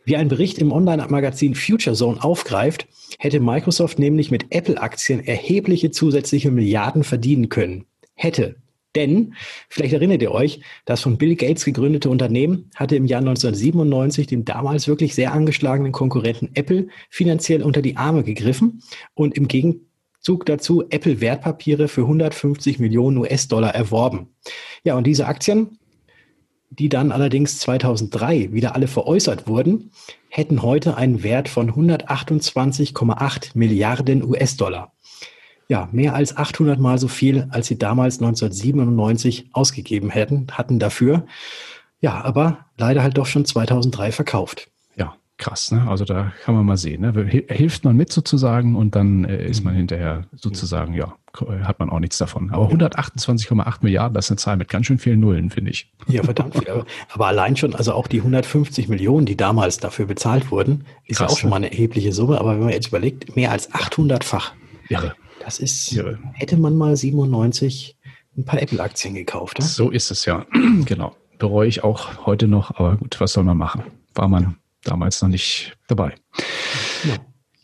Wie 0.05 0.17
ein 0.17 0.27
Bericht 0.27 0.59
im 0.59 0.71
Online-Magazin 0.71 1.55
Future 1.55 1.95
Zone 1.95 2.23
aufgreift, 2.23 2.87
hätte 3.17 3.39
Microsoft 3.39 3.97
nämlich 3.97 4.29
mit 4.29 4.47
Apple-Aktien 4.51 5.25
erhebliche 5.25 5.89
zusätzliche 5.89 6.51
Milliarden 6.51 7.03
verdienen 7.03 7.49
können. 7.49 7.85
Hätte. 8.13 8.57
Denn, 8.95 9.33
vielleicht 9.69 9.93
erinnert 9.93 10.21
ihr 10.21 10.31
euch, 10.31 10.59
das 10.85 11.01
von 11.01 11.17
Bill 11.17 11.35
Gates 11.35 11.65
gegründete 11.65 12.11
Unternehmen 12.11 12.69
hatte 12.75 12.95
im 12.95 13.07
Jahr 13.07 13.21
1997 13.21 14.27
dem 14.27 14.45
damals 14.45 14.87
wirklich 14.87 15.15
sehr 15.15 15.33
angeschlagenen 15.33 15.91
Konkurrenten 15.91 16.51
Apple 16.53 16.89
finanziell 17.09 17.63
unter 17.63 17.81
die 17.81 17.97
Arme 17.97 18.23
gegriffen 18.23 18.83
und 19.15 19.35
im 19.35 19.47
Gegenteil 19.47 19.87
Zug 20.23 20.45
dazu 20.45 20.85
Apple 20.89 21.19
Wertpapiere 21.19 21.89
für 21.89 22.01
150 22.01 22.79
Millionen 22.79 23.17
US-Dollar 23.17 23.75
erworben. 23.75 24.29
Ja, 24.83 24.95
und 24.95 25.05
diese 25.05 25.27
Aktien, 25.27 25.77
die 26.69 26.89
dann 26.89 27.11
allerdings 27.11 27.59
2003 27.59 28.53
wieder 28.53 28.73
alle 28.73 28.87
veräußert 28.87 29.47
wurden, 29.47 29.91
hätten 30.29 30.61
heute 30.61 30.95
einen 30.95 31.23
Wert 31.23 31.49
von 31.49 31.71
128,8 31.71 33.51
Milliarden 33.53 34.23
US-Dollar. 34.23 34.93
Ja, 35.67 35.89
mehr 35.91 36.15
als 36.15 36.37
800 36.37 36.79
Mal 36.79 36.97
so 36.97 37.09
viel, 37.09 37.47
als 37.51 37.67
sie 37.67 37.77
damals 37.77 38.15
1997 38.15 39.49
ausgegeben 39.51 40.09
hätten, 40.09 40.47
hatten 40.51 40.79
dafür. 40.79 41.25
Ja, 41.99 42.21
aber 42.21 42.65
leider 42.77 43.03
halt 43.03 43.17
doch 43.17 43.27
schon 43.27 43.45
2003 43.45 44.11
verkauft. 44.11 44.72
Krass. 45.43 45.71
Ne? 45.71 45.85
Also 45.89 46.05
da 46.05 46.31
kann 46.45 46.55
man 46.55 46.65
mal 46.65 46.77
sehen. 46.77 47.01
Ne? 47.01 47.25
Hilft 47.49 47.83
man 47.83 47.97
mit 47.97 48.13
sozusagen 48.13 48.77
und 48.77 48.95
dann 48.95 49.25
äh, 49.25 49.45
ist 49.45 49.63
man 49.65 49.75
hinterher 49.75 50.23
sozusagen, 50.35 50.93
ja, 50.93 51.15
hat 51.63 51.79
man 51.79 51.89
auch 51.89 51.99
nichts 51.99 52.17
davon. 52.17 52.51
Aber 52.51 52.69
128,8 52.69 53.79
Milliarden, 53.81 54.13
das 54.13 54.25
ist 54.25 54.31
eine 54.31 54.37
Zahl 54.37 54.57
mit 54.57 54.69
ganz 54.69 54.85
schön 54.85 54.99
vielen 54.99 55.19
Nullen, 55.19 55.49
finde 55.49 55.71
ich. 55.71 55.91
Ja, 56.07 56.23
verdammt 56.23 56.53
viel. 56.57 56.69
Aber, 56.69 56.85
aber, 57.09 57.27
allein 57.27 57.57
schon, 57.57 57.75
also 57.75 57.91
auch 57.91 58.07
die 58.07 58.19
150 58.19 58.87
Millionen, 58.87 59.25
die 59.25 59.35
damals 59.35 59.79
dafür 59.79 60.05
bezahlt 60.05 60.49
wurden, 60.49 60.85
ist 61.07 61.17
Krass, 61.17 61.31
ja 61.31 61.33
auch 61.33 61.37
schon 61.37 61.49
mal 61.49 61.57
eine 61.57 61.71
erhebliche 61.71 62.13
Summe. 62.13 62.39
Aber 62.39 62.53
wenn 62.53 62.63
man 62.63 62.69
jetzt 62.69 62.87
überlegt, 62.87 63.35
mehr 63.35 63.51
als 63.51 63.69
800-fach. 63.73 64.53
Irre. 64.87 65.13
Das 65.43 65.59
ist, 65.59 65.91
Irre. 65.91 66.19
hätte 66.35 66.55
man 66.55 66.77
mal 66.77 66.95
97 66.95 67.97
ein 68.37 68.45
paar 68.45 68.61
Apple-Aktien 68.61 69.13
gekauft. 69.13 69.59
Ne? 69.59 69.65
So 69.65 69.89
ist 69.89 70.09
es 70.09 70.23
ja. 70.23 70.45
genau. 70.85 71.17
Bereue 71.37 71.67
ich 71.67 71.83
auch 71.83 72.25
heute 72.25 72.47
noch, 72.47 72.79
aber 72.79 72.95
gut, 72.95 73.19
was 73.19 73.33
soll 73.33 73.43
man 73.43 73.57
machen? 73.57 73.83
War 74.15 74.29
man 74.29 74.55
damals 74.83 75.21
noch 75.21 75.29
nicht 75.29 75.77
dabei. 75.87 76.15
Ja. 77.03 77.15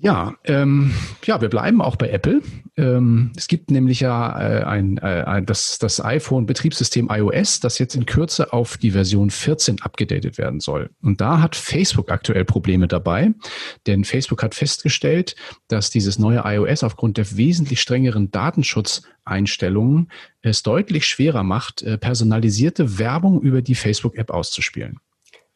Ja, 0.02 0.36
ähm, 0.46 0.94
ja, 1.26 1.42
wir 1.42 1.50
bleiben 1.50 1.82
auch 1.82 1.98
bei 1.98 2.10
Apple. 2.10 2.42
Ähm, 2.78 3.34
es 3.36 3.50
gibt 3.50 3.70
nämlich 3.70 4.00
ja 4.00 4.40
äh, 4.40 4.64
ein, 4.64 4.98
äh, 5.00 5.24
ein, 5.28 5.46
das, 5.46 5.78
das 5.78 6.04
iPhone-Betriebssystem 6.04 7.10
iOS, 7.12 7.60
das 7.60 7.80
jetzt 7.80 7.96
in 7.96 8.06
Kürze 8.06 8.54
auf 8.54 8.78
die 8.78 8.92
Version 8.92 9.30
14 9.30 9.82
abgedatet 9.82 10.38
werden 10.38 10.62
soll. 10.62 10.90
Und 11.02 11.20
da 11.20 11.42
hat 11.42 11.58
Facebook 11.58 12.12
aktuell 12.12 12.46
Probleme 12.46 12.88
dabei, 12.88 13.34
denn 13.88 14.06
Facebook 14.06 14.42
hat 14.42 14.56
festgestellt, 14.56 15.36
dass 15.68 15.90
dieses 15.90 16.18
neue 16.18 16.44
iOS 16.46 16.84
aufgrund 16.84 17.18
der 17.18 17.36
wesentlich 17.36 17.82
strengeren 17.82 18.32
Datenschutzeinstellungen 18.32 20.10
es 20.42 20.64
deutlich 20.64 21.08
schwerer 21.08 21.44
macht, 21.44 21.82
äh, 21.82 21.98
personalisierte 21.98 23.00
Werbung 23.00 23.42
über 23.42 23.62
die 23.62 23.76
Facebook-App 23.76 24.32
auszuspielen. 24.32 25.02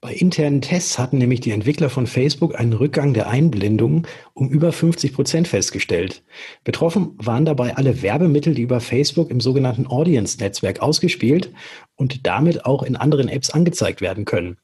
Bei 0.04 0.12
internen 0.12 0.60
Tests 0.60 1.00
hatten 1.00 1.18
nämlich 1.18 1.40
die 1.40 1.52
Entwickler 1.52 1.90
von 1.90 2.08
Facebook 2.08 2.60
einen 2.60 2.74
Rückgang 2.74 3.14
der 3.14 3.30
Einblendungen 3.30 4.06
um 4.34 4.50
über 4.50 4.74
50 4.74 5.14
Prozent 5.14 5.48
festgestellt. 5.48 6.24
Betroffen 6.66 7.14
waren 7.16 7.46
dabei 7.46 7.78
alle 7.78 8.02
Werbemittel, 8.02 8.54
die 8.54 8.64
über 8.64 8.82
Facebook 8.82 9.32
im 9.32 9.40
sogenannten 9.40 9.88
Audience-Netzwerk 9.88 10.82
ausgespielt 10.82 11.54
und 11.96 12.28
damit 12.28 12.66
auch 12.66 12.84
in 12.84 12.98
anderen 12.98 13.30
Apps 13.30 13.50
angezeigt 13.50 14.02
werden 14.02 14.26
können. 14.26 14.58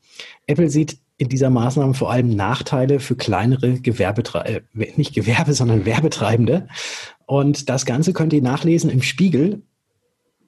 Apple 0.45 0.69
sieht 0.69 0.97
in 1.15 1.29
dieser 1.29 1.49
Maßnahme 1.49 1.93
vor 1.93 2.11
allem 2.11 2.35
Nachteile 2.35 2.99
für 2.99 3.15
kleinere 3.15 3.79
Gewerbetreibende, 3.79 4.65
äh, 4.77 4.91
nicht 4.97 5.15
Gewerbe, 5.15 5.53
sondern 5.53 5.85
Werbetreibende. 5.85 6.67
Und 7.27 7.69
das 7.69 7.85
Ganze 7.85 8.11
könnt 8.11 8.33
ihr 8.33 8.41
nachlesen 8.41 8.89
im 8.89 9.01
Spiegel 9.01 9.61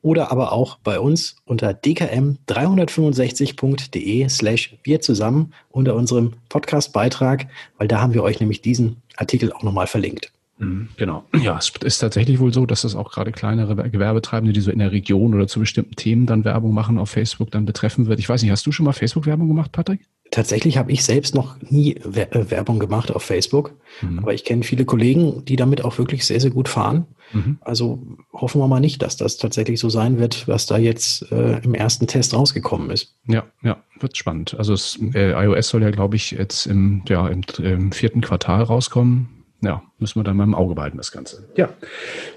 oder 0.01 0.31
aber 0.31 0.51
auch 0.51 0.79
bei 0.79 0.99
uns 0.99 1.37
unter 1.45 1.69
dkm365.de 1.71 4.27
slash 4.29 4.77
wir 4.83 5.01
zusammen 5.01 5.53
unter 5.69 5.95
unserem 5.95 6.33
Podcast-Beitrag, 6.49 7.47
weil 7.77 7.87
da 7.87 8.01
haben 8.01 8.13
wir 8.13 8.23
euch 8.23 8.39
nämlich 8.39 8.61
diesen 8.61 8.97
Artikel 9.17 9.51
auch 9.53 9.63
nochmal 9.63 9.87
verlinkt. 9.87 10.31
Mhm, 10.61 10.89
genau. 10.95 11.25
Ja, 11.41 11.57
es 11.57 11.73
ist 11.83 11.99
tatsächlich 11.99 12.39
wohl 12.39 12.53
so, 12.53 12.65
dass 12.65 12.83
es 12.83 12.95
auch 12.95 13.11
gerade 13.11 13.31
kleinere 13.31 13.75
Gewerbetreibende, 13.89 14.53
die 14.53 14.61
so 14.61 14.71
in 14.71 14.79
der 14.79 14.91
Region 14.91 15.33
oder 15.33 15.47
zu 15.47 15.59
bestimmten 15.59 15.95
Themen 15.95 16.27
dann 16.27 16.45
Werbung 16.45 16.73
machen 16.73 16.99
auf 16.99 17.09
Facebook, 17.09 17.51
dann 17.51 17.65
betreffen 17.65 18.07
wird. 18.07 18.19
Ich 18.19 18.29
weiß 18.29 18.43
nicht, 18.43 18.51
hast 18.51 18.65
du 18.65 18.71
schon 18.71 18.85
mal 18.85 18.93
Facebook-Werbung 18.93 19.47
gemacht, 19.47 19.71
Patrick? 19.71 20.01
Tatsächlich 20.31 20.77
habe 20.77 20.93
ich 20.93 21.03
selbst 21.03 21.35
noch 21.35 21.57
nie 21.61 21.95
äh, 21.95 22.49
Werbung 22.49 22.79
gemacht 22.79 23.11
auf 23.11 23.21
Facebook, 23.21 23.73
mhm. 24.01 24.19
aber 24.19 24.33
ich 24.33 24.45
kenne 24.45 24.63
viele 24.63 24.85
Kollegen, 24.85 25.43
die 25.43 25.57
damit 25.57 25.83
auch 25.83 25.97
wirklich 25.97 26.25
sehr, 26.25 26.39
sehr 26.39 26.51
gut 26.51 26.69
fahren. 26.69 27.05
Mhm. 27.33 27.57
Also 27.59 28.01
hoffen 28.31 28.61
wir 28.61 28.67
mal 28.69 28.79
nicht, 28.79 29.01
dass 29.01 29.17
das 29.17 29.35
tatsächlich 29.35 29.79
so 29.79 29.89
sein 29.89 30.19
wird, 30.19 30.47
was 30.47 30.67
da 30.67 30.77
jetzt 30.77 31.29
äh, 31.33 31.59
im 31.63 31.73
ersten 31.73 32.07
Test 32.07 32.33
rausgekommen 32.33 32.91
ist. 32.91 33.17
Ja, 33.27 33.43
ja, 33.61 33.83
wird 33.99 34.15
spannend. 34.15 34.55
Also 34.57 34.73
es, 34.73 34.97
äh, 35.13 35.31
iOS 35.31 35.67
soll 35.67 35.83
ja, 35.83 35.91
glaube 35.91 36.15
ich, 36.15 36.31
jetzt 36.31 36.65
im, 36.65 37.03
ja, 37.09 37.27
im, 37.27 37.41
im 37.61 37.91
vierten 37.91 38.21
Quartal 38.21 38.63
rauskommen 38.63 39.40
ja, 39.61 39.83
müssen 39.99 40.19
wir 40.19 40.23
dann 40.23 40.37
mal 40.37 40.43
im 40.43 40.55
Auge 40.55 40.75
behalten, 40.75 40.97
das 40.97 41.11
Ganze. 41.11 41.47
Ja. 41.55 41.69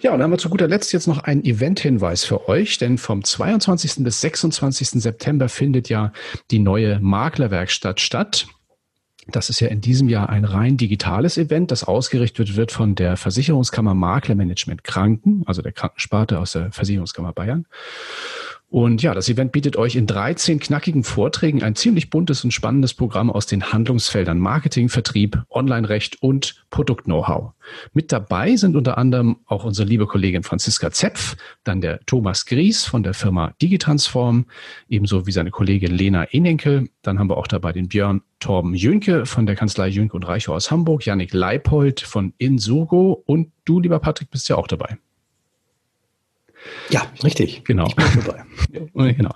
Ja, 0.00 0.12
und 0.12 0.19
dann 0.19 0.25
haben 0.25 0.31
wir 0.33 0.38
zu 0.38 0.50
guter 0.50 0.69
Letzt 0.69 0.93
jetzt 0.93 1.07
noch 1.07 1.19
einen 1.19 1.43
Event-Hinweis 1.45 2.25
für 2.25 2.49
euch, 2.49 2.76
denn 2.78 2.99
vom 2.99 3.25
22. 3.25 4.04
bis 4.04 4.21
26. 4.21 5.02
September 5.02 5.49
findet 5.49 5.88
ja 5.88 6.12
die 6.50 6.59
neue 6.59 7.00
Maklerwerkstatt 7.00 8.00
statt. 8.00 8.47
Das 9.26 9.49
ist 9.49 9.61
ja 9.61 9.69
in 9.69 9.81
diesem 9.81 10.11
Jahr 10.11 10.28
ein 10.28 10.45
rein 10.45 10.76
digitales 10.76 11.38
Event, 11.38 11.71
das 11.71 11.85
ausgerichtet 11.85 12.57
wird 12.57 12.73
von 12.73 12.95
der 12.95 13.16
Versicherungskammer 13.16 13.95
Maklermanagement 13.95 14.85
Kranken, 14.85 15.45
also 15.47 15.62
der 15.62 15.73
Krankensparte 15.73 16.38
aus 16.38 16.52
der 16.52 16.73
Versicherungskammer 16.73 17.33
Bayern. 17.33 17.66
Und 18.75 19.02
ja, 19.02 19.14
das 19.14 19.28
Event 19.28 19.52
bietet 19.52 19.76
euch 19.76 19.95
in 19.95 20.09
13 20.09 20.59
knackigen 20.59 21.04
Vorträgen 21.04 21.62
ein 21.62 21.76
ziemlich 21.76 22.11
buntes 22.11 22.43
und 22.43 22.50
spannendes 22.50 22.93
Programm 22.93 23.31
aus 23.31 23.47
den 23.47 23.73
Handlungsfeldern 23.73 24.40
Marketing, 24.40 24.88
Vertrieb, 24.88 25.40
Online-Recht 25.49 26.21
und 26.25 26.57
Produkt-Know-how. 26.71 27.52
Mit 27.93 28.11
dabei 28.11 28.57
sind 28.57 28.75
unter 28.75 28.99
anderem 28.99 29.37
auch 29.47 29.62
unsere 29.62 29.87
liebe 29.87 30.09
Kollegin 30.09 30.43
Franziska 30.43 30.90
Zepf, 30.90 31.37
dann 31.62 31.83
der 31.83 32.00
Thomas 32.07 32.47
Gries 32.47 32.85
von 32.85 33.04
der 33.04 33.14
Firma 33.14 33.54
Digitransform, 33.62 34.47
ebenso 34.88 35.25
wie 35.25 35.31
seine 35.31 35.52
Kollegin 35.52 35.93
Lena 35.93 36.25
Enenkel. 36.25 36.88
Dann 37.02 37.21
haben 37.21 37.31
wir 37.31 37.37
auch 37.37 37.47
dabei 37.47 37.71
den 37.71 37.87
Björn 37.87 38.23
Torben 38.40 38.75
Jünke 38.75 39.25
von 39.25 39.47
der 39.47 39.54
Kanzlei 39.54 39.87
Jünke 39.87 40.16
und 40.16 40.26
Reichau 40.26 40.52
aus 40.52 40.73
Hamburg, 40.73 41.07
Yannick 41.07 41.33
Leipold 41.33 42.00
von 42.00 42.35
Insurgo 42.38 43.23
und 43.25 43.52
du, 43.64 43.78
lieber 43.78 44.00
Patrick, 44.00 44.31
bist 44.31 44.49
ja 44.49 44.57
auch 44.57 44.66
dabei. 44.66 44.99
Ja, 46.90 47.02
richtig. 47.23 47.64
Genau. 47.64 47.88
Genau. 48.94 49.30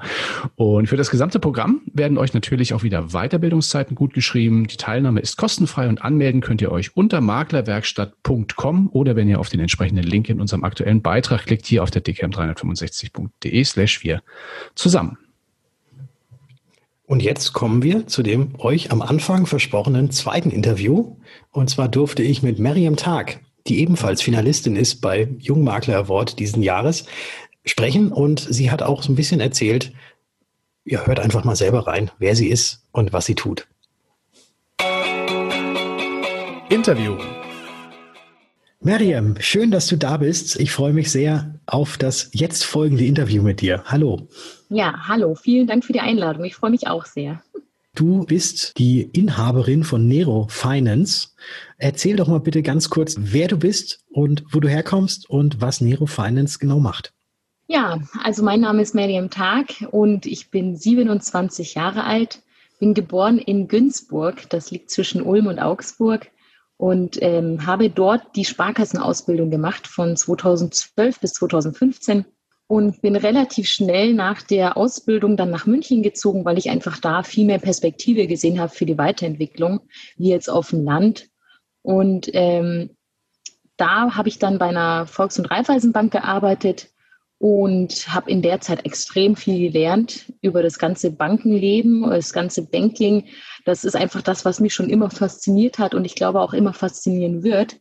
Und 0.56 0.88
für 0.88 0.96
das 0.96 1.10
gesamte 1.10 1.38
Programm 1.38 1.82
werden 1.92 2.18
euch 2.18 2.34
natürlich 2.34 2.74
auch 2.74 2.82
wieder 2.82 3.08
Weiterbildungszeiten 3.08 3.94
gut 3.94 4.14
geschrieben. 4.14 4.66
Die 4.66 4.76
Teilnahme 4.76 5.20
ist 5.20 5.36
kostenfrei 5.36 5.88
und 5.88 6.02
anmelden 6.02 6.40
könnt 6.40 6.60
ihr 6.60 6.72
euch 6.72 6.96
unter 6.96 7.20
maklerwerkstatt.com 7.20 8.88
oder 8.92 9.16
wenn 9.16 9.28
ihr 9.28 9.38
auf 9.38 9.48
den 9.48 9.60
entsprechenden 9.60 10.04
Link 10.04 10.28
in 10.28 10.40
unserem 10.40 10.64
aktuellen 10.64 11.02
Beitrag 11.02 11.46
klickt, 11.46 11.66
hier 11.66 11.82
auf 11.82 11.90
der 11.90 12.02
dkm365.de 12.02 13.64
slash 13.64 14.02
wir 14.02 14.22
zusammen. 14.74 15.18
Und 17.08 17.22
jetzt 17.22 17.52
kommen 17.52 17.82
wir 17.82 18.06
zu 18.06 18.22
dem 18.22 18.54
euch 18.58 18.92
am 18.92 19.00
Anfang 19.00 19.46
versprochenen 19.46 20.10
zweiten 20.10 20.50
Interview. 20.50 21.16
Und 21.50 21.70
zwar 21.70 21.88
durfte 21.88 22.22
ich 22.22 22.42
mit 22.42 22.58
Miriam 22.58 22.96
Tag 22.96 23.40
die 23.68 23.80
ebenfalls 23.80 24.22
Finalistin 24.22 24.76
ist 24.76 25.00
bei 25.00 25.28
Jungmakler 25.38 25.96
Award 25.96 26.38
diesen 26.38 26.62
Jahres, 26.62 27.04
sprechen. 27.64 28.12
Und 28.12 28.40
sie 28.40 28.70
hat 28.70 28.82
auch 28.82 29.02
so 29.02 29.12
ein 29.12 29.16
bisschen 29.16 29.40
erzählt, 29.40 29.92
ihr 30.84 31.06
hört 31.06 31.20
einfach 31.20 31.44
mal 31.44 31.56
selber 31.56 31.86
rein, 31.86 32.10
wer 32.18 32.34
sie 32.34 32.48
ist 32.48 32.82
und 32.92 33.12
was 33.12 33.26
sie 33.26 33.34
tut. 33.34 33.66
Interview. 36.70 37.16
Miriam, 38.80 39.34
schön, 39.40 39.70
dass 39.70 39.88
du 39.88 39.96
da 39.96 40.18
bist. 40.18 40.60
Ich 40.60 40.70
freue 40.70 40.92
mich 40.92 41.10
sehr 41.10 41.54
auf 41.66 41.98
das 41.98 42.30
jetzt 42.32 42.64
folgende 42.64 43.04
Interview 43.04 43.42
mit 43.42 43.60
dir. 43.60 43.82
Hallo. 43.86 44.28
Ja, 44.68 45.08
hallo. 45.08 45.34
Vielen 45.34 45.66
Dank 45.66 45.84
für 45.84 45.92
die 45.92 46.00
Einladung. 46.00 46.44
Ich 46.44 46.54
freue 46.54 46.70
mich 46.70 46.86
auch 46.86 47.04
sehr. 47.04 47.42
Du 47.94 48.24
bist 48.24 48.78
die 48.78 49.02
Inhaberin 49.02 49.82
von 49.82 50.06
Nero 50.06 50.46
Finance. 50.48 51.30
Erzähl 51.78 52.16
doch 52.16 52.28
mal 52.28 52.40
bitte 52.40 52.62
ganz 52.62 52.90
kurz, 52.90 53.16
wer 53.18 53.48
du 53.48 53.56
bist 53.56 54.04
und 54.10 54.44
wo 54.50 54.60
du 54.60 54.68
herkommst 54.68 55.28
und 55.28 55.60
was 55.60 55.80
Nero 55.80 56.06
Finance 56.06 56.58
genau 56.58 56.78
macht. 56.78 57.12
Ja, 57.66 57.98
also 58.22 58.42
mein 58.42 58.60
Name 58.60 58.82
ist 58.82 58.94
Miriam 58.94 59.30
Tag 59.30 59.86
und 59.90 60.26
ich 60.26 60.50
bin 60.50 60.76
27 60.76 61.74
Jahre 61.74 62.04
alt, 62.04 62.42
bin 62.78 62.94
geboren 62.94 63.38
in 63.38 63.68
Günzburg, 63.68 64.48
das 64.48 64.70
liegt 64.70 64.90
zwischen 64.90 65.20
Ulm 65.20 65.48
und 65.48 65.58
Augsburg 65.58 66.30
und 66.78 67.18
ähm, 67.20 67.66
habe 67.66 67.90
dort 67.90 68.36
die 68.36 68.46
Sparkassenausbildung 68.46 69.50
gemacht 69.50 69.86
von 69.86 70.16
2012 70.16 71.20
bis 71.20 71.32
2015 71.34 72.24
und 72.68 73.00
bin 73.00 73.16
relativ 73.16 73.66
schnell 73.66 74.12
nach 74.12 74.42
der 74.42 74.76
Ausbildung 74.76 75.36
dann 75.36 75.50
nach 75.50 75.66
München 75.66 76.02
gezogen, 76.02 76.44
weil 76.44 76.58
ich 76.58 76.68
einfach 76.68 76.98
da 76.98 77.22
viel 77.22 77.46
mehr 77.46 77.58
Perspektive 77.58 78.26
gesehen 78.26 78.60
habe 78.60 78.72
für 78.72 78.84
die 78.84 78.98
Weiterentwicklung, 78.98 79.80
wie 80.16 80.28
jetzt 80.28 80.50
auf 80.50 80.70
dem 80.70 80.84
Land. 80.84 81.28
Und 81.82 82.28
ähm, 82.34 82.90
da 83.78 84.14
habe 84.14 84.28
ich 84.28 84.38
dann 84.38 84.58
bei 84.58 84.66
einer 84.66 85.06
Volks- 85.06 85.38
und 85.38 85.46
Raiffeisenbank 85.46 86.12
gearbeitet 86.12 86.90
und 87.38 88.12
habe 88.12 88.30
in 88.30 88.42
der 88.42 88.60
Zeit 88.60 88.84
extrem 88.84 89.34
viel 89.34 89.70
gelernt 89.70 90.30
über 90.42 90.62
das 90.62 90.78
ganze 90.78 91.10
Bankenleben, 91.10 92.02
das 92.02 92.34
ganze 92.34 92.66
Banking. 92.66 93.28
Das 93.64 93.84
ist 93.84 93.96
einfach 93.96 94.20
das, 94.20 94.44
was 94.44 94.60
mich 94.60 94.74
schon 94.74 94.90
immer 94.90 95.08
fasziniert 95.08 95.78
hat 95.78 95.94
und 95.94 96.04
ich 96.04 96.16
glaube 96.16 96.40
auch 96.40 96.52
immer 96.52 96.74
faszinieren 96.74 97.42
wird. 97.42 97.76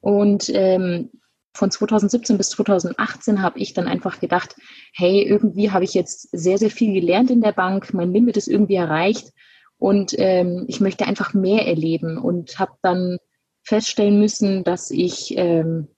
Und 0.00 0.50
ähm, 0.54 1.10
von 1.54 1.70
2017 1.70 2.36
bis 2.36 2.50
2018 2.50 3.40
habe 3.40 3.60
ich 3.60 3.74
dann 3.74 3.86
einfach 3.86 4.20
gedacht, 4.20 4.56
hey, 4.92 5.22
irgendwie 5.22 5.70
habe 5.70 5.84
ich 5.84 5.94
jetzt 5.94 6.28
sehr, 6.32 6.58
sehr 6.58 6.70
viel 6.70 6.92
gelernt 6.92 7.30
in 7.30 7.40
der 7.40 7.52
Bank, 7.52 7.94
mein 7.94 8.12
Limit 8.12 8.36
ist 8.36 8.48
irgendwie 8.48 8.74
erreicht 8.74 9.32
und 9.78 10.14
ähm, 10.18 10.64
ich 10.68 10.80
möchte 10.80 11.06
einfach 11.06 11.32
mehr 11.32 11.66
erleben 11.66 12.18
und 12.18 12.58
habe 12.58 12.72
dann 12.82 13.18
feststellen 13.62 14.18
müssen, 14.18 14.64
dass 14.64 14.90
ich 14.90 15.36
ähm, 15.36 15.88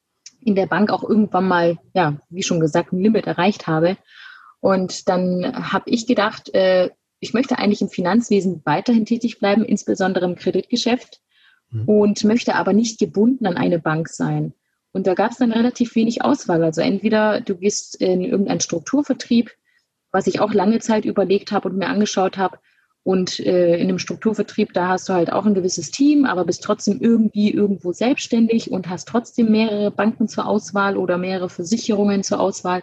in 0.40 0.54
der 0.54 0.66
Bank 0.66 0.90
auch 0.90 1.02
irgendwann 1.02 1.48
mal, 1.48 1.78
ja, 1.94 2.20
wie 2.28 2.42
schon 2.42 2.60
gesagt, 2.60 2.92
ein 2.92 3.00
Limit 3.00 3.26
erreicht 3.26 3.66
habe. 3.66 3.96
Und 4.60 5.08
dann 5.08 5.72
habe 5.72 5.90
ich 5.90 6.06
gedacht, 6.06 6.54
äh, 6.54 6.90
ich 7.18 7.34
möchte 7.34 7.58
eigentlich 7.58 7.82
im 7.82 7.88
Finanzwesen 7.88 8.62
weiterhin 8.64 9.06
tätig 9.06 9.38
bleiben, 9.38 9.64
insbesondere 9.64 10.26
im 10.26 10.36
Kreditgeschäft 10.36 11.20
mhm. 11.70 11.88
und 11.88 12.24
möchte 12.24 12.54
aber 12.54 12.72
nicht 12.72 12.98
gebunden 12.98 13.46
an 13.46 13.56
eine 13.56 13.78
Bank 13.78 14.08
sein. 14.08 14.54
Und 14.92 15.06
da 15.06 15.14
gab 15.14 15.32
es 15.32 15.38
dann 15.38 15.52
relativ 15.52 15.94
wenig 15.94 16.22
Auswahl. 16.22 16.62
Also 16.64 16.80
entweder 16.80 17.40
du 17.40 17.56
gehst 17.56 18.00
in 18.00 18.22
irgendeinen 18.22 18.60
Strukturvertrieb, 18.60 19.50
was 20.10 20.26
ich 20.26 20.40
auch 20.40 20.54
lange 20.54 20.78
Zeit 20.78 21.04
überlegt 21.04 21.52
habe 21.52 21.68
und 21.68 21.76
mir 21.76 21.88
angeschaut 21.88 22.38
habe. 22.38 22.58
Und 23.02 23.38
äh, 23.38 23.76
in 23.76 23.88
einem 23.88 23.98
Strukturvertrieb, 23.98 24.72
da 24.72 24.88
hast 24.88 25.08
du 25.08 25.12
halt 25.12 25.30
auch 25.32 25.44
ein 25.46 25.54
gewisses 25.54 25.92
Team, 25.92 26.24
aber 26.24 26.44
bist 26.44 26.64
trotzdem 26.64 26.98
irgendwie 27.00 27.52
irgendwo 27.52 27.92
selbstständig 27.92 28.72
und 28.72 28.88
hast 28.88 29.06
trotzdem 29.06 29.52
mehrere 29.52 29.92
Banken 29.92 30.26
zur 30.26 30.46
Auswahl 30.46 30.96
oder 30.96 31.16
mehrere 31.16 31.48
Versicherungen 31.48 32.24
zur 32.24 32.40
Auswahl. 32.40 32.82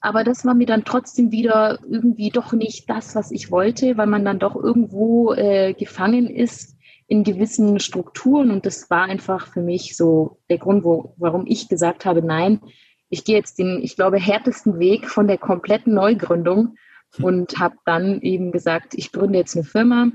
Aber 0.00 0.24
das 0.24 0.44
war 0.44 0.54
mir 0.54 0.66
dann 0.66 0.84
trotzdem 0.84 1.30
wieder 1.30 1.78
irgendwie 1.88 2.30
doch 2.30 2.52
nicht 2.52 2.88
das, 2.88 3.14
was 3.14 3.30
ich 3.30 3.50
wollte, 3.50 3.96
weil 3.96 4.06
man 4.06 4.24
dann 4.24 4.38
doch 4.38 4.56
irgendwo 4.56 5.32
äh, 5.34 5.74
gefangen 5.74 6.28
ist 6.28 6.77
in 7.08 7.24
gewissen 7.24 7.80
Strukturen. 7.80 8.50
Und 8.50 8.66
das 8.66 8.88
war 8.90 9.04
einfach 9.04 9.48
für 9.48 9.62
mich 9.62 9.96
so 9.96 10.38
der 10.48 10.58
Grund, 10.58 10.84
wo, 10.84 11.14
warum 11.16 11.46
ich 11.46 11.68
gesagt 11.68 12.04
habe, 12.04 12.22
nein, 12.22 12.60
ich 13.08 13.24
gehe 13.24 13.36
jetzt 13.36 13.58
den, 13.58 13.82
ich 13.82 13.96
glaube, 13.96 14.18
härtesten 14.18 14.78
Weg 14.78 15.08
von 15.08 15.26
der 15.26 15.38
kompletten 15.38 15.94
Neugründung 15.94 16.76
und 17.20 17.58
habe 17.58 17.76
dann 17.86 18.20
eben 18.20 18.52
gesagt, 18.52 18.94
ich 18.94 19.10
gründe 19.10 19.38
jetzt 19.38 19.56
eine 19.56 19.64
Firma 19.64 20.12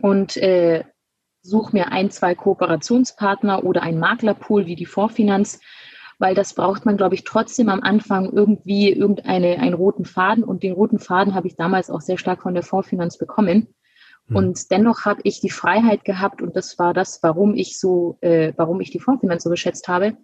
und 0.00 0.36
äh, 0.36 0.84
suche 1.42 1.74
mir 1.74 1.90
ein, 1.90 2.10
zwei 2.10 2.36
Kooperationspartner 2.36 3.64
oder 3.64 3.82
ein 3.82 3.98
Maklerpool 3.98 4.66
wie 4.66 4.76
die 4.76 4.86
Vorfinanz, 4.86 5.58
weil 6.20 6.36
das 6.36 6.54
braucht 6.54 6.86
man, 6.86 6.96
glaube 6.96 7.16
ich, 7.16 7.24
trotzdem 7.24 7.68
am 7.68 7.80
Anfang 7.80 8.30
irgendwie 8.32 8.92
irgendeine, 8.92 9.58
einen 9.58 9.74
roten 9.74 10.04
Faden 10.04 10.44
und 10.44 10.62
den 10.62 10.72
roten 10.72 11.00
Faden 11.00 11.34
habe 11.34 11.48
ich 11.48 11.56
damals 11.56 11.90
auch 11.90 12.00
sehr 12.00 12.18
stark 12.18 12.42
von 12.42 12.54
der 12.54 12.62
Vorfinanz 12.62 13.18
bekommen. 13.18 13.74
Mhm. 14.26 14.36
Und 14.36 14.70
dennoch 14.70 15.04
habe 15.04 15.20
ich 15.24 15.40
die 15.40 15.50
Freiheit 15.50 16.04
gehabt 16.04 16.42
und 16.42 16.56
das 16.56 16.78
war 16.78 16.94
das, 16.94 17.22
warum 17.22 17.54
ich 17.54 17.78
so, 17.78 18.18
äh, 18.20 18.52
warum 18.56 18.80
ich 18.80 18.90
die 18.90 19.00
Fondsfinanz 19.00 19.44
so 19.44 19.50
geschätzt 19.50 19.88
habe, 19.88 20.16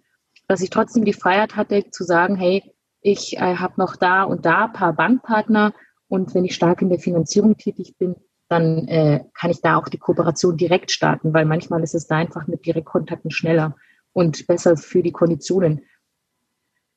dass 0.47 0.61
ich 0.61 0.69
trotzdem 0.69 1.05
die 1.05 1.13
Freiheit 1.13 1.55
hatte 1.55 1.89
zu 1.91 2.03
sagen, 2.03 2.35
hey, 2.35 2.63
ich 3.01 3.37
äh, 3.37 3.55
habe 3.55 3.73
noch 3.77 3.95
da 3.95 4.23
und 4.23 4.45
da 4.45 4.65
ein 4.65 4.73
paar 4.73 4.93
Bankpartner 4.93 5.73
und 6.07 6.33
wenn 6.33 6.45
ich 6.45 6.55
stark 6.55 6.81
in 6.81 6.89
der 6.89 6.99
Finanzierung 6.99 7.55
tätig 7.57 7.95
bin, 7.97 8.15
dann 8.49 8.87
äh, 8.87 9.23
kann 9.35 9.51
ich 9.51 9.61
da 9.61 9.77
auch 9.77 9.87
die 9.87 9.99
Kooperation 9.99 10.57
direkt 10.57 10.91
starten, 10.91 11.33
weil 11.33 11.45
manchmal 11.45 11.83
ist 11.83 11.93
es 11.93 12.07
da 12.07 12.17
einfach 12.17 12.47
mit 12.47 12.65
Direktkontakten 12.65 13.29
schneller 13.29 13.75
und 14.11 14.47
besser 14.47 14.75
für 14.75 15.03
die 15.03 15.11
Konditionen. 15.11 15.81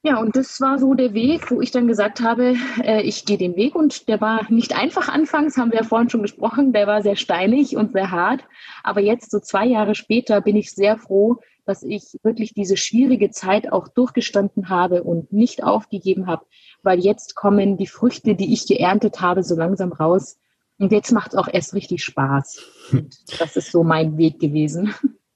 Ja, 0.04 0.18
und 0.18 0.35
das 0.35 0.61
war 0.61 0.80
so 0.80 0.94
der 0.94 1.14
Weg, 1.14 1.52
wo 1.52 1.61
ich 1.61 1.71
dann 1.71 1.87
gesagt 1.87 2.21
habe, 2.21 2.56
äh, 2.82 3.02
ich 3.02 3.25
gehe 3.25 3.38
den 3.38 3.54
Weg 3.54 3.76
und 3.76 4.09
der 4.09 4.21
war 4.21 4.50
nicht 4.50 4.76
einfach 4.76 5.09
anfangs, 5.09 5.56
haben 5.56 5.71
wir 5.71 5.78
ja 5.78 5.85
vorhin 5.85 6.11
schon 6.11 6.23
gesprochen, 6.23 6.73
der 6.73 6.88
war 6.88 7.02
sehr 7.02 7.14
steinig 7.14 7.76
und 7.76 7.92
sehr 7.92 8.11
hart. 8.11 8.44
Aber 8.82 9.00
jetzt, 9.00 9.30
so 9.30 9.38
zwei 9.38 9.64
Jahre 9.64 9.94
später, 9.94 10.40
bin 10.40 10.56
ich 10.56 10.73
sehr 10.73 10.99
froh, 10.99 11.38
dass 11.66 11.85
ich 11.85 12.18
wirklich 12.25 12.52
diese 12.52 12.76
schwierige 12.76 13.30
Zeit 13.30 13.71
auch 13.71 13.87
durchgestanden 13.87 14.68
habe 14.68 15.04
und 15.04 15.32
nicht 15.32 15.62
aufgegeben 15.62 16.26
habe, 16.26 16.47
weil 16.82 16.99
jetzt 16.99 17.37
kommen 17.37 17.76
die 17.76 17.87
Früchte, 17.87 18.35
die 18.35 18.52
ich 18.52 18.66
geerntet 18.66 19.21
habe, 19.21 19.44
so 19.44 19.54
langsam 19.54 19.92
raus. 19.92 20.37
Und 20.78 20.90
jetzt 20.90 21.12
macht 21.12 21.32
es 21.32 21.38
auch 21.38 21.47
erst 21.47 21.75
richtig 21.75 22.02
Spaß. 22.02 22.61
Und 22.92 23.40
das 23.40 23.54
ist 23.56 23.71
so 23.71 23.85
mein 23.85 24.18
Weg 24.18 24.40
gewesen. 24.40 24.92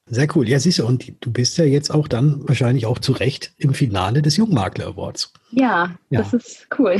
Sehr 0.08 0.28
cool. 0.36 0.48
Ja, 0.48 0.60
siehst 0.60 0.78
du, 0.78 0.86
und 0.86 1.12
du 1.20 1.32
bist 1.32 1.58
ja 1.58 1.64
jetzt 1.64 1.92
auch 1.92 2.06
dann 2.06 2.48
wahrscheinlich 2.48 2.86
auch 2.86 3.00
zu 3.00 3.12
Recht 3.12 3.52
im 3.58 3.74
Finale 3.74 4.22
des 4.22 4.36
Jungmakler 4.36 4.86
Awards. 4.86 5.32
Ja, 5.50 5.96
ja. 6.10 6.22
das 6.22 6.32
ist 6.32 6.68
cool. 6.78 6.96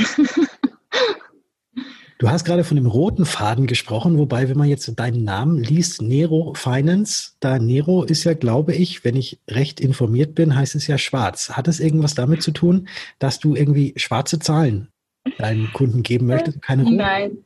Du 2.19 2.31
hast 2.31 2.45
gerade 2.45 2.65
von 2.65 2.77
dem 2.77 2.87
roten 2.87 3.27
Faden 3.27 3.67
gesprochen, 3.67 4.17
wobei, 4.17 4.49
wenn 4.49 4.57
man 4.57 4.69
jetzt 4.69 4.91
deinen 4.99 5.23
Namen 5.23 5.63
liest, 5.63 6.01
Nero 6.01 6.55
Finance, 6.55 7.33
da 7.41 7.59
Nero 7.59 8.05
ist 8.05 8.25
ja, 8.25 8.33
glaube 8.33 8.75
ich, 8.75 9.05
wenn 9.05 9.17
ich 9.17 9.39
recht 9.49 9.81
informiert 9.81 10.35
bin, 10.35 10.57
heißt 10.57 10.77
es 10.77 10.87
ja 10.87 10.97
schwarz. 10.97 11.51
Hat 11.51 11.69
es 11.69 11.79
irgendwas 11.79 12.15
damit 12.15 12.43
zu 12.43 12.53
tun, 12.53 12.89
dass 13.19 13.39
du 13.39 13.55
irgendwie 13.55 13.93
schwarze 13.97 14.39
Zahlen 14.39 14.89
deinen 15.37 15.71
Kunden 15.75 16.03
geben 16.03 16.27
möchtest? 16.27 16.63
Keine 16.63 16.85
roten? 16.85 16.97
Nein. 16.97 17.39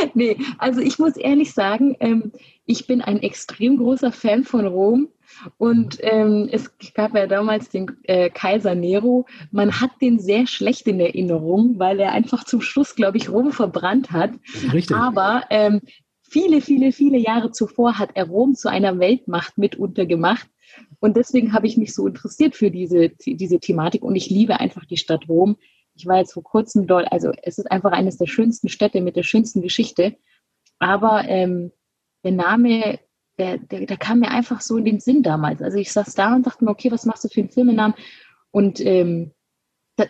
nee, 0.14 0.36
also 0.58 0.80
ich 0.80 0.98
muss 0.98 1.16
ehrlich 1.16 1.52
sagen, 1.52 1.96
ähm, 2.00 2.32
ich 2.66 2.86
bin 2.86 3.00
ein 3.00 3.22
extrem 3.22 3.76
großer 3.76 4.12
Fan 4.12 4.44
von 4.44 4.66
Rom. 4.66 5.08
Und 5.58 5.98
ähm, 6.00 6.48
es 6.50 6.70
gab 6.94 7.14
ja 7.14 7.26
damals 7.26 7.68
den 7.68 7.90
äh, 8.04 8.30
Kaiser 8.30 8.74
Nero. 8.74 9.26
Man 9.52 9.80
hat 9.80 9.90
den 10.00 10.18
sehr 10.18 10.46
schlecht 10.46 10.86
in 10.88 11.00
Erinnerung, 11.00 11.78
weil 11.78 12.00
er 12.00 12.12
einfach 12.12 12.44
zum 12.44 12.60
Schluss, 12.60 12.96
glaube 12.96 13.16
ich, 13.16 13.30
Rom 13.30 13.52
verbrannt 13.52 14.10
hat. 14.10 14.32
Richtig. 14.72 14.96
Aber 14.96 15.44
ähm, 15.50 15.80
viele, 16.20 16.60
viele, 16.60 16.92
viele 16.92 17.18
Jahre 17.18 17.52
zuvor 17.52 17.98
hat 17.98 18.10
er 18.14 18.26
Rom 18.26 18.54
zu 18.54 18.68
einer 18.68 18.98
Weltmacht 18.98 19.56
mitunter 19.56 20.06
gemacht. 20.06 20.48
Und 21.00 21.16
deswegen 21.16 21.52
habe 21.52 21.66
ich 21.66 21.76
mich 21.76 21.94
so 21.94 22.06
interessiert 22.06 22.54
für 22.54 22.70
diese, 22.70 23.10
diese 23.10 23.58
Thematik 23.58 24.02
und 24.02 24.16
ich 24.16 24.30
liebe 24.30 24.60
einfach 24.60 24.84
die 24.84 24.96
Stadt 24.96 25.28
Rom. 25.28 25.56
Ich 26.00 26.06
war 26.06 26.16
jetzt 26.16 26.32
vor 26.32 26.42
kurzem 26.42 26.86
dort, 26.86 27.12
also 27.12 27.30
es 27.42 27.58
ist 27.58 27.70
einfach 27.70 27.92
eines 27.92 28.16
der 28.16 28.26
schönsten 28.26 28.70
Städte 28.70 29.02
mit 29.02 29.16
der 29.16 29.22
schönsten 29.22 29.60
Geschichte. 29.60 30.16
Aber 30.78 31.24
ähm, 31.28 31.72
der 32.24 32.32
Name, 32.32 32.98
der, 33.38 33.58
der, 33.58 33.84
der 33.84 33.96
kam 33.98 34.20
mir 34.20 34.30
einfach 34.30 34.62
so 34.62 34.78
in 34.78 34.86
den 34.86 34.98
Sinn 34.98 35.22
damals. 35.22 35.60
Also 35.60 35.76
ich 35.76 35.92
saß 35.92 36.14
da 36.14 36.34
und 36.34 36.46
dachte 36.46 36.64
mir, 36.64 36.70
okay, 36.70 36.90
was 36.90 37.04
machst 37.04 37.24
du 37.24 37.28
für 37.28 37.40
einen 37.40 37.50
Filmenamen? 37.50 37.94
Und 38.50 38.80
ähm, 38.80 39.32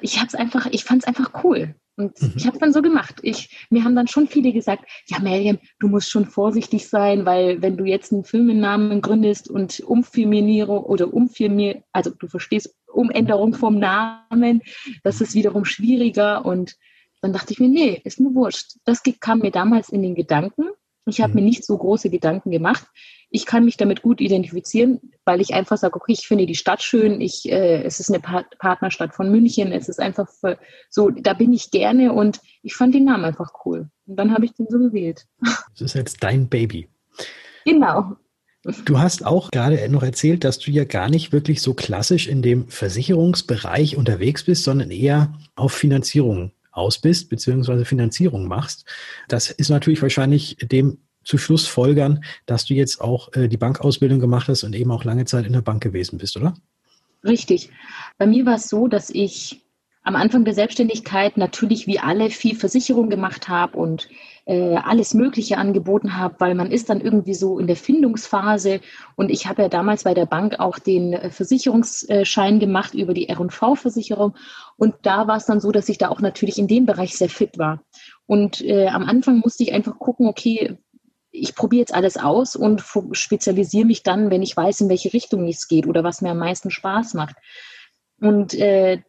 ich 0.00 0.20
habe 0.20 0.38
einfach, 0.38 0.66
ich 0.66 0.84
fand 0.84 1.02
es 1.02 1.08
einfach 1.08 1.42
cool. 1.42 1.74
Und 2.00 2.22
mhm. 2.22 2.32
ich 2.36 2.46
habe 2.46 2.56
es 2.56 2.60
dann 2.60 2.72
so 2.72 2.80
gemacht. 2.80 3.16
Ich, 3.22 3.66
mir 3.68 3.84
haben 3.84 3.94
dann 3.94 4.08
schon 4.08 4.26
viele 4.26 4.52
gesagt, 4.52 4.84
ja, 5.06 5.18
Miriam, 5.18 5.58
du 5.78 5.88
musst 5.88 6.10
schon 6.10 6.24
vorsichtig 6.24 6.88
sein, 6.88 7.26
weil 7.26 7.60
wenn 7.60 7.76
du 7.76 7.84
jetzt 7.84 8.12
einen 8.12 8.24
Firmennamen 8.24 9.02
gründest 9.02 9.50
und 9.50 9.80
Umfirmierung 9.80 10.78
oder 10.78 11.12
Umfirmier, 11.12 11.82
also 11.92 12.10
du 12.10 12.26
verstehst, 12.26 12.74
Umänderung 12.86 13.52
vom 13.52 13.78
Namen, 13.78 14.62
das 15.02 15.20
ist 15.20 15.34
wiederum 15.34 15.64
schwieriger. 15.66 16.44
Und 16.46 16.76
dann 17.20 17.34
dachte 17.34 17.52
ich 17.52 17.60
mir, 17.60 17.68
nee, 17.68 18.00
ist 18.04 18.18
mir 18.18 18.34
wurscht. 18.34 18.76
Das 18.84 19.02
kam 19.20 19.40
mir 19.40 19.50
damals 19.50 19.90
in 19.90 20.02
den 20.02 20.14
Gedanken. 20.14 20.70
Ich 21.06 21.20
habe 21.20 21.32
mhm. 21.32 21.40
mir 21.40 21.42
nicht 21.42 21.64
so 21.64 21.76
große 21.76 22.08
Gedanken 22.08 22.50
gemacht. 22.50 22.86
Ich 23.30 23.46
kann 23.46 23.64
mich 23.64 23.76
damit 23.76 24.02
gut 24.02 24.20
identifizieren, 24.20 25.00
weil 25.24 25.40
ich 25.40 25.54
einfach 25.54 25.76
sage, 25.76 25.96
okay, 25.96 26.12
ich 26.12 26.26
finde 26.26 26.46
die 26.46 26.54
Stadt 26.54 26.82
schön. 26.82 27.20
Ich, 27.20 27.50
äh, 27.50 27.82
es 27.82 28.00
ist 28.00 28.10
eine 28.10 28.20
pa 28.20 28.44
Partnerstadt 28.58 29.14
von 29.14 29.30
München. 29.30 29.72
Es 29.72 29.88
ist 29.88 30.00
einfach 30.00 30.28
so, 30.88 31.10
da 31.10 31.34
bin 31.34 31.52
ich 31.52 31.70
gerne 31.70 32.12
und 32.12 32.40
ich 32.62 32.74
fand 32.74 32.94
den 32.94 33.04
Namen 33.04 33.24
einfach 33.24 33.52
cool. 33.64 33.88
Und 34.06 34.16
dann 34.16 34.34
habe 34.34 34.44
ich 34.44 34.52
den 34.54 34.66
so 34.68 34.78
gewählt. 34.78 35.26
Das 35.72 35.82
ist 35.82 35.94
jetzt 35.94 36.22
dein 36.22 36.48
Baby. 36.48 36.88
Genau. 37.64 38.16
Du 38.84 38.98
hast 38.98 39.24
auch 39.24 39.50
gerade 39.50 39.88
noch 39.88 40.02
erzählt, 40.02 40.44
dass 40.44 40.58
du 40.58 40.70
ja 40.70 40.84
gar 40.84 41.08
nicht 41.08 41.32
wirklich 41.32 41.62
so 41.62 41.72
klassisch 41.72 42.26
in 42.26 42.42
dem 42.42 42.68
Versicherungsbereich 42.68 43.96
unterwegs 43.96 44.44
bist, 44.44 44.64
sondern 44.64 44.90
eher 44.90 45.32
auf 45.54 45.72
Finanzierung 45.72 46.52
aus 46.70 46.98
bist, 46.98 47.30
beziehungsweise 47.30 47.84
Finanzierung 47.84 48.46
machst. 48.46 48.84
Das 49.28 49.50
ist 49.50 49.70
natürlich 49.70 50.02
wahrscheinlich 50.02 50.56
dem 50.60 50.98
zu 51.30 51.38
Schluss 51.38 51.68
folgern, 51.68 52.24
dass 52.44 52.64
du 52.64 52.74
jetzt 52.74 53.00
auch 53.00 53.32
äh, 53.34 53.46
die 53.46 53.56
Bankausbildung 53.56 54.18
gemacht 54.18 54.48
hast 54.48 54.64
und 54.64 54.74
eben 54.74 54.90
auch 54.90 55.04
lange 55.04 55.26
Zeit 55.26 55.46
in 55.46 55.52
der 55.52 55.60
Bank 55.60 55.80
gewesen 55.80 56.18
bist, 56.18 56.36
oder? 56.36 56.54
Richtig. 57.22 57.70
Bei 58.18 58.26
mir 58.26 58.46
war 58.46 58.56
es 58.56 58.68
so, 58.68 58.88
dass 58.88 59.10
ich 59.10 59.62
am 60.02 60.16
Anfang 60.16 60.44
der 60.44 60.54
Selbstständigkeit 60.54 61.36
natürlich 61.36 61.86
wie 61.86 62.00
alle 62.00 62.30
viel 62.30 62.56
Versicherung 62.56 63.10
gemacht 63.10 63.48
habe 63.48 63.76
und 63.76 64.08
äh, 64.44 64.74
alles 64.74 65.14
Mögliche 65.14 65.56
angeboten 65.56 66.16
habe, 66.16 66.34
weil 66.38 66.56
man 66.56 66.72
ist 66.72 66.90
dann 66.90 67.00
irgendwie 67.00 67.34
so 67.34 67.60
in 67.60 67.68
der 67.68 67.76
Findungsphase. 67.76 68.80
Und 69.14 69.30
ich 69.30 69.46
habe 69.46 69.62
ja 69.62 69.68
damals 69.68 70.02
bei 70.02 70.14
der 70.14 70.26
Bank 70.26 70.58
auch 70.58 70.80
den 70.80 71.12
äh, 71.12 71.30
Versicherungsschein 71.30 72.58
gemacht 72.58 72.94
über 72.94 73.14
die 73.14 73.28
R&V-Versicherung. 73.28 74.34
Und 74.76 74.94
da 75.02 75.28
war 75.28 75.36
es 75.36 75.46
dann 75.46 75.60
so, 75.60 75.70
dass 75.70 75.88
ich 75.88 75.98
da 75.98 76.08
auch 76.08 76.20
natürlich 76.20 76.58
in 76.58 76.66
dem 76.66 76.86
Bereich 76.86 77.16
sehr 77.16 77.28
fit 77.28 77.56
war. 77.56 77.84
Und 78.26 78.62
äh, 78.62 78.88
am 78.88 79.04
Anfang 79.04 79.38
musste 79.38 79.62
ich 79.62 79.72
einfach 79.72 79.96
gucken, 79.98 80.26
okay, 80.26 80.78
ich 81.30 81.54
probiere 81.54 81.80
jetzt 81.80 81.94
alles 81.94 82.16
aus 82.16 82.56
und 82.56 82.82
spezialisiere 83.12 83.86
mich 83.86 84.02
dann, 84.02 84.30
wenn 84.30 84.42
ich 84.42 84.56
weiß, 84.56 84.82
in 84.82 84.88
welche 84.88 85.12
Richtung 85.12 85.46
es 85.46 85.68
geht 85.68 85.86
oder 85.86 86.02
was 86.02 86.22
mir 86.22 86.30
am 86.30 86.38
meisten 86.38 86.70
Spaß 86.70 87.14
macht. 87.14 87.36
Und 88.20 88.54
äh, 88.54 89.02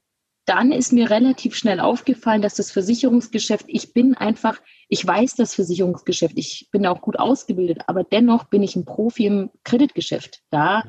dann 0.45 0.71
ist 0.71 0.91
mir 0.91 1.09
relativ 1.09 1.55
schnell 1.55 1.79
aufgefallen, 1.79 2.41
dass 2.41 2.55
das 2.55 2.71
Versicherungsgeschäft, 2.71 3.65
ich 3.67 3.93
bin 3.93 4.15
einfach, 4.15 4.59
ich 4.87 5.05
weiß 5.05 5.35
das 5.35 5.53
Versicherungsgeschäft, 5.53 6.37
ich 6.37 6.69
bin 6.71 6.85
auch 6.85 7.01
gut 7.01 7.19
ausgebildet, 7.19 7.79
aber 7.87 8.03
dennoch 8.03 8.45
bin 8.45 8.63
ich 8.63 8.75
ein 8.75 8.85
Profi 8.85 9.27
im 9.27 9.49
Kreditgeschäft. 9.63 10.41
Da 10.49 10.83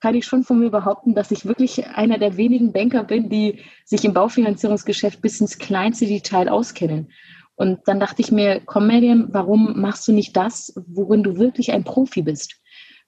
kann 0.00 0.14
ich 0.14 0.26
schon 0.26 0.42
von 0.42 0.58
mir 0.58 0.70
behaupten, 0.70 1.14
dass 1.14 1.30
ich 1.30 1.46
wirklich 1.46 1.86
einer 1.86 2.18
der 2.18 2.36
wenigen 2.36 2.72
Banker 2.72 3.04
bin, 3.04 3.28
die 3.28 3.60
sich 3.84 4.04
im 4.04 4.14
Baufinanzierungsgeschäft 4.14 5.22
bis 5.22 5.40
ins 5.40 5.58
kleinste 5.58 6.06
Detail 6.06 6.48
auskennen. 6.48 7.10
Und 7.56 7.80
dann 7.86 8.00
dachte 8.00 8.20
ich 8.20 8.32
mir, 8.32 8.60
komm 8.64 8.88
Miriam, 8.88 9.28
warum 9.30 9.80
machst 9.80 10.08
du 10.08 10.12
nicht 10.12 10.36
das, 10.36 10.72
worin 10.88 11.22
du 11.22 11.38
wirklich 11.38 11.72
ein 11.72 11.84
Profi 11.84 12.22
bist? 12.22 12.60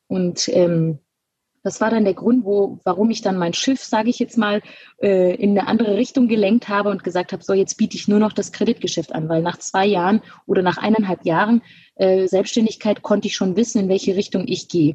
Und 0.07 0.49
ähm, 0.49 1.01
Das 1.67 1.81
war 1.81 1.91
dann 1.91 2.05
der 2.05 2.15
Grund, 2.15 2.45
wo, 2.45 2.79
warum 2.85 3.11
ich 3.11 3.23
dann 3.23 3.39
mein 3.39 3.53
Schiff, 3.53 3.83
sage 3.83 4.09
ich 4.09 4.21
jetzt 4.21 4.39
mal, 4.39 4.63
äh, 5.03 5.35
in 5.35 5.51
eine 5.51 5.67
andere 5.67 5.97
Richtung 5.97 6.29
gelenkt 6.29 6.69
habe 6.69 6.91
und 6.91 7.03
gesagt 7.03 7.33
habe, 7.33 7.43
so 7.43 7.55
jetzt 7.55 7.77
biete 7.77 7.97
ich 7.97 8.07
nur 8.07 8.21
noch 8.21 8.33
das 8.33 8.53
Kreditgeschäft 8.53 9.13
an, 9.13 9.29
weil 9.29 9.43
nach 9.43 9.59
zwei 9.59 9.85
Jahren 9.85 10.21
oder 10.47 10.63
nach 10.63 10.79
eineinhalb 10.79 11.27
Jahren 11.27 11.63
äh, 11.97 12.29
Selbstständigkeit 12.29 13.03
konnte 13.03 13.27
ich 13.27 13.35
schon 13.35 13.57
wissen, 13.57 13.81
in 13.81 13.89
welche 13.89 14.15
Richtung 14.15 14.47
ich 14.47 14.69
gehe. 14.69 14.95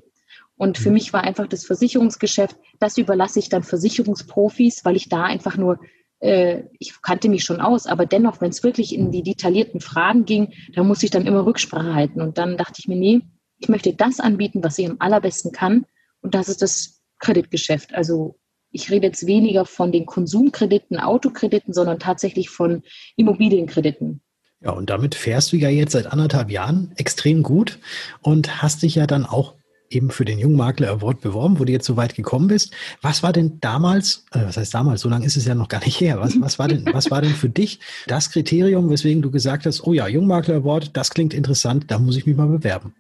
Und 0.56 0.78
für 0.78 0.92
mhm. 0.92 0.94
mich 0.94 1.12
war 1.12 1.26
einfach 1.26 1.48
das 1.48 1.66
Versicherungsgeschäft, 1.66 2.56
das 2.80 2.98
überlasse 2.98 3.40
ich 3.40 3.50
dann 3.50 3.64
Versicherungsprofis, 3.64 4.86
weil 4.86 4.96
ich 4.96 5.10
da 5.10 5.24
einfach 5.26 5.58
nur, 5.58 5.78
äh, 6.22 6.64
ich 6.80 7.02
kannte 7.02 7.30
mich 7.30 7.44
schon 7.44 7.60
aus, 7.60 7.88
aber 7.88 8.06
dennoch, 8.06 8.40
wenn 8.42 8.52
es 8.52 8.64
wirklich 8.64 8.96
in 8.96 9.12
die 9.12 9.24
detaillierten 9.24 9.82
Fragen 9.82 10.26
ging, 10.26 10.54
da 10.74 10.84
muss 10.84 11.04
ich 11.04 11.10
dann 11.10 11.28
immer 11.28 11.46
Rücksprache 11.46 11.94
halten. 11.94 12.22
Und 12.22 12.38
dann 12.38 12.58
dachte 12.58 12.76
ich 12.78 12.88
mir, 12.88 12.96
nee, 12.96 13.22
ich 13.58 13.70
möchte 13.70 13.94
das 13.94 14.20
anbieten, 14.20 14.64
was 14.64 14.78
ich 14.78 14.90
am 14.90 14.98
allerbesten 15.00 15.52
kann. 15.52 15.86
Und 16.22 16.34
das 16.36 16.48
ist 16.48 16.62
das 16.62 17.02
Kreditgeschäft. 17.20 17.94
Also 17.94 18.40
ich 18.72 18.90
rede 18.90 19.08
jetzt 19.08 19.28
weniger 19.28 19.66
von 19.66 19.92
den 19.92 20.06
Konsumkrediten, 20.06 21.00
Autokrediten, 21.00 21.74
sondern 21.74 22.00
tatsächlich 22.00 22.50
von 22.50 22.84
Immobilienkrediten. 23.18 24.22
Ja, 24.64 24.72
und 24.72 24.92
damit 24.92 25.16
fährst 25.16 25.52
du 25.52 25.58
ja 25.58 25.70
jetzt 25.70 25.94
seit 25.94 26.06
anderthalb 26.06 26.52
Jahren 26.52 26.94
extrem 26.96 27.42
gut 27.42 27.80
und 28.22 28.62
hast 28.62 28.84
dich 28.84 28.96
ja 28.96 29.08
dann 29.08 29.26
auch 29.26 29.56
eben 29.92 30.10
für 30.10 30.26
den 30.26 30.40
Jungmakler 30.40 30.90
Award 30.90 31.22
beworben, 31.22 31.60
wo 31.60 31.66
du 31.66 31.72
jetzt 31.72 31.86
so 31.86 31.98
weit 31.98 32.16
gekommen 32.16 32.48
bist. 32.48 32.74
Was 33.02 33.24
war 33.24 33.34
denn 33.34 33.60
damals, 33.62 34.26
äh, 34.32 34.46
was 34.46 34.58
heißt 34.58 34.74
damals, 34.74 35.02
so 35.02 35.10
lange 35.10 35.26
ist 35.26 35.38
es 35.38 35.46
ja 35.46 35.56
noch 35.56 35.68
gar 35.68 35.84
nicht 35.84 36.00
her, 36.00 36.20
was, 36.20 36.40
was, 36.40 36.60
war, 36.60 36.68
denn, 36.68 36.86
was 36.92 37.12
war 37.12 37.22
denn 37.22 37.34
für 37.34 37.50
dich 37.50 37.80
das 38.08 38.32
Kriterium, 38.32 38.90
weswegen 38.90 39.22
du 39.22 39.32
gesagt 39.32 39.66
hast, 39.66 39.86
oh 39.86 39.94
ja, 39.94 40.08
Jungmakler 40.08 40.56
Award, 40.56 40.96
das 40.98 41.10
klingt 41.10 41.34
interessant, 41.34 41.86
da 41.90 42.00
muss 42.00 42.18
ich 42.18 42.26
mich 42.26 42.36
mal 42.36 42.48
bewerben? 42.48 42.94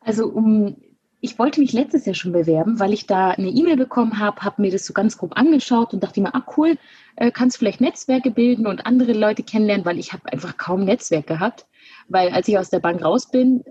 Also 0.00 0.26
um 0.26 0.76
ich 1.24 1.38
wollte 1.38 1.60
mich 1.60 1.72
letztes 1.72 2.04
Jahr 2.04 2.14
schon 2.14 2.32
bewerben, 2.32 2.78
weil 2.80 2.92
ich 2.92 3.06
da 3.06 3.30
eine 3.30 3.48
E-Mail 3.48 3.78
bekommen 3.78 4.18
habe, 4.18 4.42
habe 4.42 4.60
mir 4.60 4.70
das 4.70 4.84
so 4.84 4.92
ganz 4.92 5.16
grob 5.16 5.38
angeschaut 5.38 5.94
und 5.94 6.04
dachte 6.04 6.20
mir, 6.20 6.34
ah 6.34 6.44
cool, 6.58 6.76
äh, 7.16 7.30
kannst 7.30 7.56
vielleicht 7.56 7.80
Netzwerke 7.80 8.30
bilden 8.30 8.66
und 8.66 8.84
andere 8.84 9.14
Leute 9.14 9.42
kennenlernen, 9.42 9.86
weil 9.86 9.98
ich 9.98 10.12
habe 10.12 10.30
einfach 10.30 10.58
kaum 10.58 10.84
Netzwerk 10.84 11.26
gehabt. 11.26 11.64
Weil 12.08 12.28
als 12.28 12.46
ich 12.48 12.58
aus 12.58 12.68
der 12.68 12.80
Bank 12.80 13.02
raus 13.02 13.30
bin, 13.30 13.64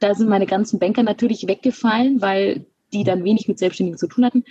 da 0.00 0.14
sind 0.14 0.28
meine 0.28 0.46
ganzen 0.46 0.78
Banker 0.78 1.02
natürlich 1.02 1.46
weggefallen, 1.46 2.20
weil 2.20 2.66
die 2.92 3.04
dann 3.04 3.24
wenig 3.24 3.48
mit 3.48 3.58
Selbstständigen 3.58 3.98
zu 3.98 4.06
tun 4.06 4.24
hatten. 4.24 4.44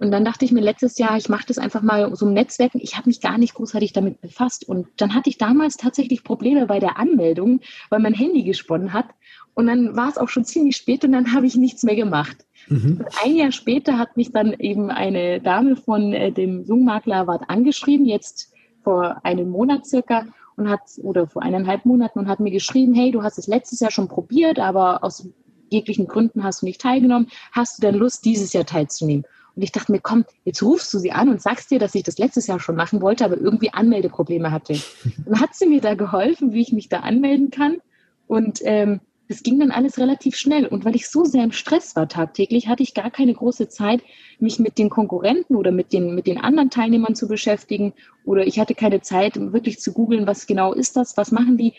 Und 0.00 0.12
dann 0.12 0.24
dachte 0.24 0.46
ich 0.46 0.52
mir 0.52 0.62
letztes 0.62 0.96
Jahr, 0.96 1.18
ich 1.18 1.28
mache 1.28 1.44
das 1.46 1.58
einfach 1.58 1.82
mal 1.82 2.16
so 2.16 2.26
im 2.26 2.32
Netzwerken. 2.32 2.80
Ich 2.82 2.96
habe 2.96 3.10
mich 3.10 3.20
gar 3.20 3.36
nicht 3.36 3.52
großartig 3.52 3.92
damit 3.92 4.22
befasst. 4.22 4.66
Und 4.66 4.86
dann 4.96 5.14
hatte 5.14 5.28
ich 5.28 5.36
damals 5.36 5.76
tatsächlich 5.76 6.24
Probleme 6.24 6.66
bei 6.66 6.80
der 6.80 6.98
Anmeldung, 6.98 7.60
weil 7.90 8.00
mein 8.00 8.14
Handy 8.14 8.42
gesponnen 8.42 8.94
hat. 8.94 9.06
Und 9.52 9.66
dann 9.66 9.96
war 9.96 10.08
es 10.08 10.16
auch 10.16 10.30
schon 10.30 10.46
ziemlich 10.46 10.76
spät 10.76 11.04
und 11.04 11.12
dann 11.12 11.34
habe 11.34 11.44
ich 11.44 11.54
nichts 11.54 11.82
mehr 11.82 11.96
gemacht. 11.96 12.46
Mhm. 12.68 13.04
ein 13.22 13.36
Jahr 13.36 13.52
später 13.52 13.98
hat 13.98 14.16
mich 14.16 14.32
dann 14.32 14.52
eben 14.52 14.90
eine 14.90 15.40
Dame 15.40 15.76
von 15.76 16.12
äh, 16.12 16.30
dem 16.30 16.64
Jungmakler 16.64 17.26
angeschrieben, 17.48 18.06
jetzt 18.06 18.52
vor 18.84 19.24
einem 19.24 19.50
Monat 19.50 19.86
circa, 19.86 20.26
und 20.60 20.70
hat, 20.70 20.80
oder 21.02 21.26
vor 21.26 21.42
eineinhalb 21.42 21.84
Monaten 21.84 22.18
und 22.18 22.28
hat 22.28 22.40
mir 22.40 22.50
geschrieben, 22.50 22.94
hey, 22.94 23.10
du 23.10 23.22
hast 23.22 23.38
es 23.38 23.46
letztes 23.46 23.80
Jahr 23.80 23.90
schon 23.90 24.08
probiert, 24.08 24.58
aber 24.58 25.02
aus 25.02 25.28
jeglichen 25.70 26.06
Gründen 26.06 26.44
hast 26.44 26.62
du 26.62 26.66
nicht 26.66 26.80
teilgenommen. 26.80 27.28
Hast 27.52 27.78
du 27.78 27.82
denn 27.82 27.94
Lust, 27.94 28.24
dieses 28.24 28.52
Jahr 28.52 28.66
teilzunehmen? 28.66 29.24
Und 29.56 29.62
ich 29.62 29.72
dachte 29.72 29.92
mir, 29.92 30.00
komm, 30.00 30.24
jetzt 30.44 30.62
rufst 30.62 30.92
du 30.94 30.98
sie 30.98 31.12
an 31.12 31.28
und 31.28 31.42
sagst 31.42 31.70
dir, 31.70 31.78
dass 31.78 31.94
ich 31.94 32.02
das 32.02 32.18
letztes 32.18 32.46
Jahr 32.46 32.60
schon 32.60 32.76
machen 32.76 33.00
wollte, 33.00 33.24
aber 33.24 33.36
irgendwie 33.36 33.72
Anmeldeprobleme 33.72 34.50
hatte. 34.50 34.80
Dann 35.26 35.40
hat 35.40 35.54
sie 35.54 35.66
mir 35.66 35.80
da 35.80 35.94
geholfen, 35.94 36.52
wie 36.52 36.62
ich 36.62 36.72
mich 36.72 36.88
da 36.88 37.00
anmelden 37.00 37.50
kann. 37.50 37.78
Und 38.26 38.60
ähm, 38.62 39.00
das 39.30 39.44
ging 39.44 39.60
dann 39.60 39.70
alles 39.70 39.96
relativ 39.96 40.34
schnell. 40.34 40.66
Und 40.66 40.84
weil 40.84 40.96
ich 40.96 41.08
so 41.08 41.24
sehr 41.24 41.44
im 41.44 41.52
Stress 41.52 41.94
war 41.94 42.08
tagtäglich, 42.08 42.66
hatte 42.66 42.82
ich 42.82 42.94
gar 42.94 43.12
keine 43.12 43.32
große 43.32 43.68
Zeit, 43.68 44.02
mich 44.40 44.58
mit 44.58 44.76
den 44.76 44.90
Konkurrenten 44.90 45.54
oder 45.54 45.70
mit 45.70 45.92
den, 45.92 46.16
mit 46.16 46.26
den 46.26 46.38
anderen 46.38 46.68
Teilnehmern 46.68 47.14
zu 47.14 47.28
beschäftigen. 47.28 47.92
Oder 48.24 48.48
ich 48.48 48.58
hatte 48.58 48.74
keine 48.74 49.02
Zeit, 49.02 49.36
wirklich 49.36 49.78
zu 49.78 49.92
googeln, 49.92 50.26
was 50.26 50.48
genau 50.48 50.72
ist 50.72 50.96
das, 50.96 51.16
was 51.16 51.30
machen 51.30 51.56
die. 51.56 51.74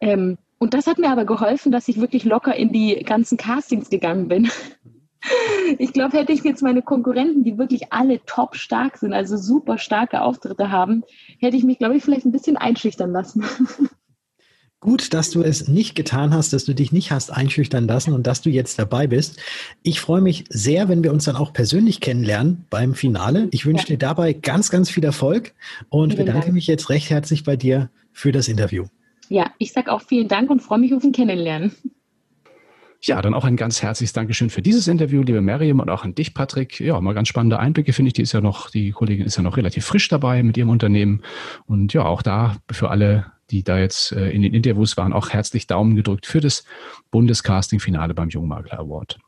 Ähm, 0.00 0.36
und 0.58 0.74
das 0.74 0.88
hat 0.88 0.98
mir 0.98 1.10
aber 1.10 1.24
geholfen, 1.24 1.70
dass 1.70 1.86
ich 1.86 2.00
wirklich 2.00 2.24
locker 2.24 2.56
in 2.56 2.72
die 2.72 2.96
ganzen 3.04 3.38
Castings 3.38 3.88
gegangen 3.88 4.26
bin. 4.26 4.50
Ich 5.76 5.92
glaube, 5.92 6.16
hätte 6.16 6.32
ich 6.32 6.42
jetzt 6.44 6.62
meine 6.62 6.80
Konkurrenten, 6.80 7.44
die 7.44 7.58
wirklich 7.58 7.92
alle 7.92 8.24
top 8.24 8.56
stark 8.56 8.96
sind, 8.96 9.12
also 9.12 9.36
super 9.36 9.76
starke 9.76 10.22
Auftritte 10.22 10.70
haben, 10.70 11.04
hätte 11.38 11.58
ich 11.58 11.62
mich, 11.62 11.76
glaube 11.76 11.94
ich, 11.94 12.02
vielleicht 12.02 12.24
ein 12.24 12.32
bisschen 12.32 12.56
einschüchtern 12.56 13.12
lassen. 13.12 13.44
Gut, 14.80 15.12
dass 15.12 15.30
du 15.30 15.42
es 15.42 15.68
nicht 15.68 15.94
getan 15.94 16.32
hast, 16.32 16.54
dass 16.54 16.64
du 16.64 16.74
dich 16.74 16.90
nicht 16.90 17.12
hast 17.12 17.30
einschüchtern 17.30 17.86
lassen 17.86 18.14
und 18.14 18.26
dass 18.26 18.40
du 18.40 18.48
jetzt 18.48 18.78
dabei 18.78 19.06
bist. 19.06 19.38
Ich 19.82 20.00
freue 20.00 20.22
mich 20.22 20.44
sehr, 20.48 20.88
wenn 20.88 21.04
wir 21.04 21.12
uns 21.12 21.24
dann 21.24 21.36
auch 21.36 21.52
persönlich 21.52 22.00
kennenlernen 22.00 22.64
beim 22.70 22.94
Finale. 22.94 23.48
Ich 23.50 23.66
wünsche 23.66 23.84
ja. 23.84 23.88
dir 23.88 23.98
dabei 23.98 24.32
ganz, 24.32 24.70
ganz 24.70 24.88
viel 24.88 25.04
Erfolg 25.04 25.52
und 25.90 26.14
vielen 26.14 26.24
bedanke 26.24 26.46
Dank. 26.46 26.54
mich 26.54 26.66
jetzt 26.66 26.88
recht 26.88 27.10
herzlich 27.10 27.44
bei 27.44 27.56
dir 27.56 27.90
für 28.14 28.32
das 28.32 28.48
Interview. 28.48 28.86
Ja, 29.28 29.50
ich 29.58 29.72
sage 29.72 29.92
auch 29.92 30.00
vielen 30.00 30.28
Dank 30.28 30.48
und 30.48 30.60
freue 30.60 30.78
mich 30.78 30.94
auf 30.94 31.04
ein 31.04 31.12
Kennenlernen. 31.12 31.72
Ja, 33.02 33.22
dann 33.22 33.32
auch 33.32 33.44
ein 33.44 33.56
ganz 33.56 33.82
herzliches 33.82 34.12
Dankeschön 34.12 34.50
für 34.50 34.60
dieses 34.60 34.86
Interview, 34.86 35.22
liebe 35.22 35.40
Miriam, 35.40 35.80
und 35.80 35.88
auch 35.88 36.04
an 36.04 36.14
dich, 36.14 36.34
Patrick. 36.34 36.80
Ja, 36.80 37.00
mal 37.00 37.14
ganz 37.14 37.28
spannende 37.28 37.58
Einblicke, 37.58 37.94
finde 37.94 38.08
ich. 38.08 38.12
Die 38.14 38.22
ist 38.22 38.32
ja 38.32 38.42
noch, 38.42 38.68
die 38.68 38.90
Kollegin 38.90 39.24
ist 39.24 39.36
ja 39.36 39.42
noch 39.42 39.56
relativ 39.56 39.86
frisch 39.86 40.08
dabei 40.08 40.42
mit 40.42 40.58
ihrem 40.58 40.68
Unternehmen. 40.68 41.22
Und 41.66 41.94
ja, 41.94 42.04
auch 42.04 42.20
da 42.20 42.56
für 42.70 42.90
alle 42.90 43.32
die 43.50 43.64
da 43.64 43.78
jetzt 43.78 44.12
äh, 44.12 44.30
in 44.30 44.42
den 44.42 44.54
Interviews 44.54 44.96
waren, 44.96 45.12
auch 45.12 45.30
herzlich 45.30 45.66
Daumen 45.66 45.96
gedrückt 45.96 46.26
für 46.26 46.40
das 46.40 46.64
Bundescasting-Finale 47.10 48.14
beim 48.14 48.28
Jungmakler 48.28 48.78
Award. 48.78 49.18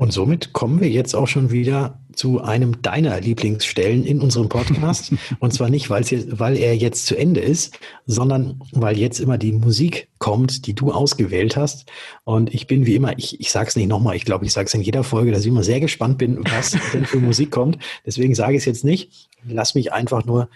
Und 0.00 0.14
somit 0.14 0.54
kommen 0.54 0.80
wir 0.80 0.88
jetzt 0.88 1.14
auch 1.14 1.28
schon 1.28 1.50
wieder 1.50 1.98
zu 2.14 2.40
einem 2.40 2.80
deiner 2.80 3.20
Lieblingsstellen 3.20 4.02
in 4.06 4.22
unserem 4.22 4.48
Podcast. 4.48 5.12
Und 5.40 5.52
zwar 5.52 5.68
nicht, 5.68 5.90
jetzt, 5.90 6.40
weil 6.40 6.56
er 6.56 6.74
jetzt 6.74 7.04
zu 7.04 7.18
Ende 7.18 7.40
ist, 7.40 7.78
sondern 8.06 8.62
weil 8.72 8.96
jetzt 8.96 9.20
immer 9.20 9.36
die 9.36 9.52
Musik 9.52 10.08
kommt, 10.16 10.66
die 10.66 10.74
du 10.74 10.90
ausgewählt 10.90 11.54
hast. 11.54 11.84
Und 12.24 12.54
ich 12.54 12.66
bin 12.66 12.86
wie 12.86 12.94
immer, 12.94 13.18
ich, 13.18 13.40
ich 13.40 13.52
sage 13.52 13.68
es 13.68 13.76
nicht 13.76 13.88
nochmal, 13.88 14.16
ich 14.16 14.24
glaube, 14.24 14.46
ich 14.46 14.54
sage 14.54 14.68
es 14.68 14.74
in 14.74 14.80
jeder 14.80 15.04
Folge, 15.04 15.32
dass 15.32 15.42
ich 15.42 15.48
immer 15.48 15.64
sehr 15.64 15.80
gespannt 15.80 16.16
bin, 16.16 16.42
was 16.50 16.70
denn 16.94 17.04
für 17.04 17.18
Musik 17.18 17.50
kommt. 17.50 17.76
Deswegen 18.06 18.34
sage 18.34 18.54
ich 18.54 18.60
es 18.60 18.64
jetzt 18.64 18.84
nicht. 18.86 19.28
Lass 19.46 19.74
mich 19.74 19.92
einfach 19.92 20.24
nur 20.24 20.48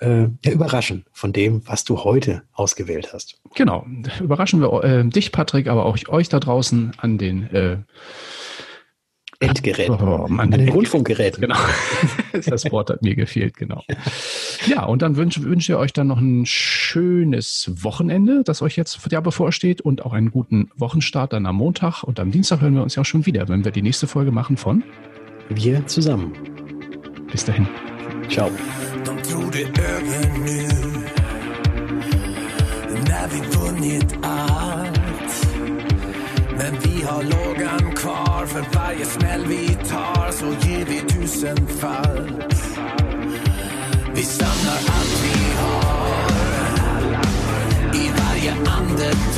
äh, 0.00 0.26
überraschen 0.46 1.06
von 1.12 1.32
dem, 1.32 1.66
was 1.66 1.84
du 1.84 2.04
heute 2.04 2.42
ausgewählt 2.52 3.14
hast. 3.14 3.40
Genau. 3.54 3.86
Überraschen 4.20 4.60
wir 4.60 4.84
äh, 4.84 5.08
dich, 5.08 5.32
Patrick, 5.32 5.68
aber 5.68 5.86
auch 5.86 5.96
euch 6.08 6.28
da 6.28 6.40
draußen 6.40 6.92
an 6.98 7.16
den 7.16 7.44
äh, 7.54 7.78
Endgeräten. 9.42 9.94
Oh, 9.94 10.26
an 10.38 10.50
den 10.50 10.68
Rundfunkgeräten. 10.68 11.40
Genau. 11.40 11.56
das 12.46 12.70
Wort 12.70 12.90
hat 12.90 13.02
mir 13.02 13.14
gefehlt, 13.14 13.56
genau. 13.56 13.82
Ja, 14.66 14.84
und 14.84 15.02
dann 15.02 15.16
wünsche 15.16 15.42
wünsch 15.42 15.68
ihr 15.68 15.78
euch 15.78 15.92
dann 15.92 16.06
noch 16.06 16.18
ein 16.18 16.46
schönes 16.46 17.70
Wochenende, 17.74 18.42
das 18.44 18.62
euch 18.62 18.76
jetzt 18.76 19.00
ja 19.10 19.20
bevorsteht 19.20 19.80
und 19.80 20.04
auch 20.04 20.12
einen 20.12 20.30
guten 20.30 20.70
Wochenstart 20.76 21.32
dann 21.32 21.46
am 21.46 21.56
Montag. 21.56 22.02
Und 22.02 22.20
am 22.20 22.30
Dienstag 22.30 22.60
hören 22.60 22.74
wir 22.74 22.82
uns 22.82 22.94
ja 22.94 23.02
auch 23.02 23.06
schon 23.06 23.26
wieder, 23.26 23.48
wenn 23.48 23.64
wir 23.64 23.72
die 23.72 23.82
nächste 23.82 24.06
Folge 24.06 24.30
machen 24.30 24.56
von 24.56 24.84
Wir 25.48 25.86
zusammen. 25.86 26.32
Bis 27.30 27.44
dahin. 27.44 27.66
Ciao. 28.28 28.50
De 29.52 29.66
Vi 37.02 37.08
har 37.08 37.22
lågan 37.22 37.92
kvar 37.96 38.46
för 38.46 38.64
varje 38.74 39.04
smäll 39.04 39.46
vi 39.46 39.68
tar 39.68 40.30
så 40.30 40.46
ger 40.46 40.84
vi 40.84 41.00
tusenfall. 41.00 42.42
Vi 44.14 44.22
samlar 44.22 44.74
allt 44.74 45.24
vi 45.24 45.54
har 45.62 45.92
i 47.94 48.10
varje 48.18 48.52
andetag 48.52 49.31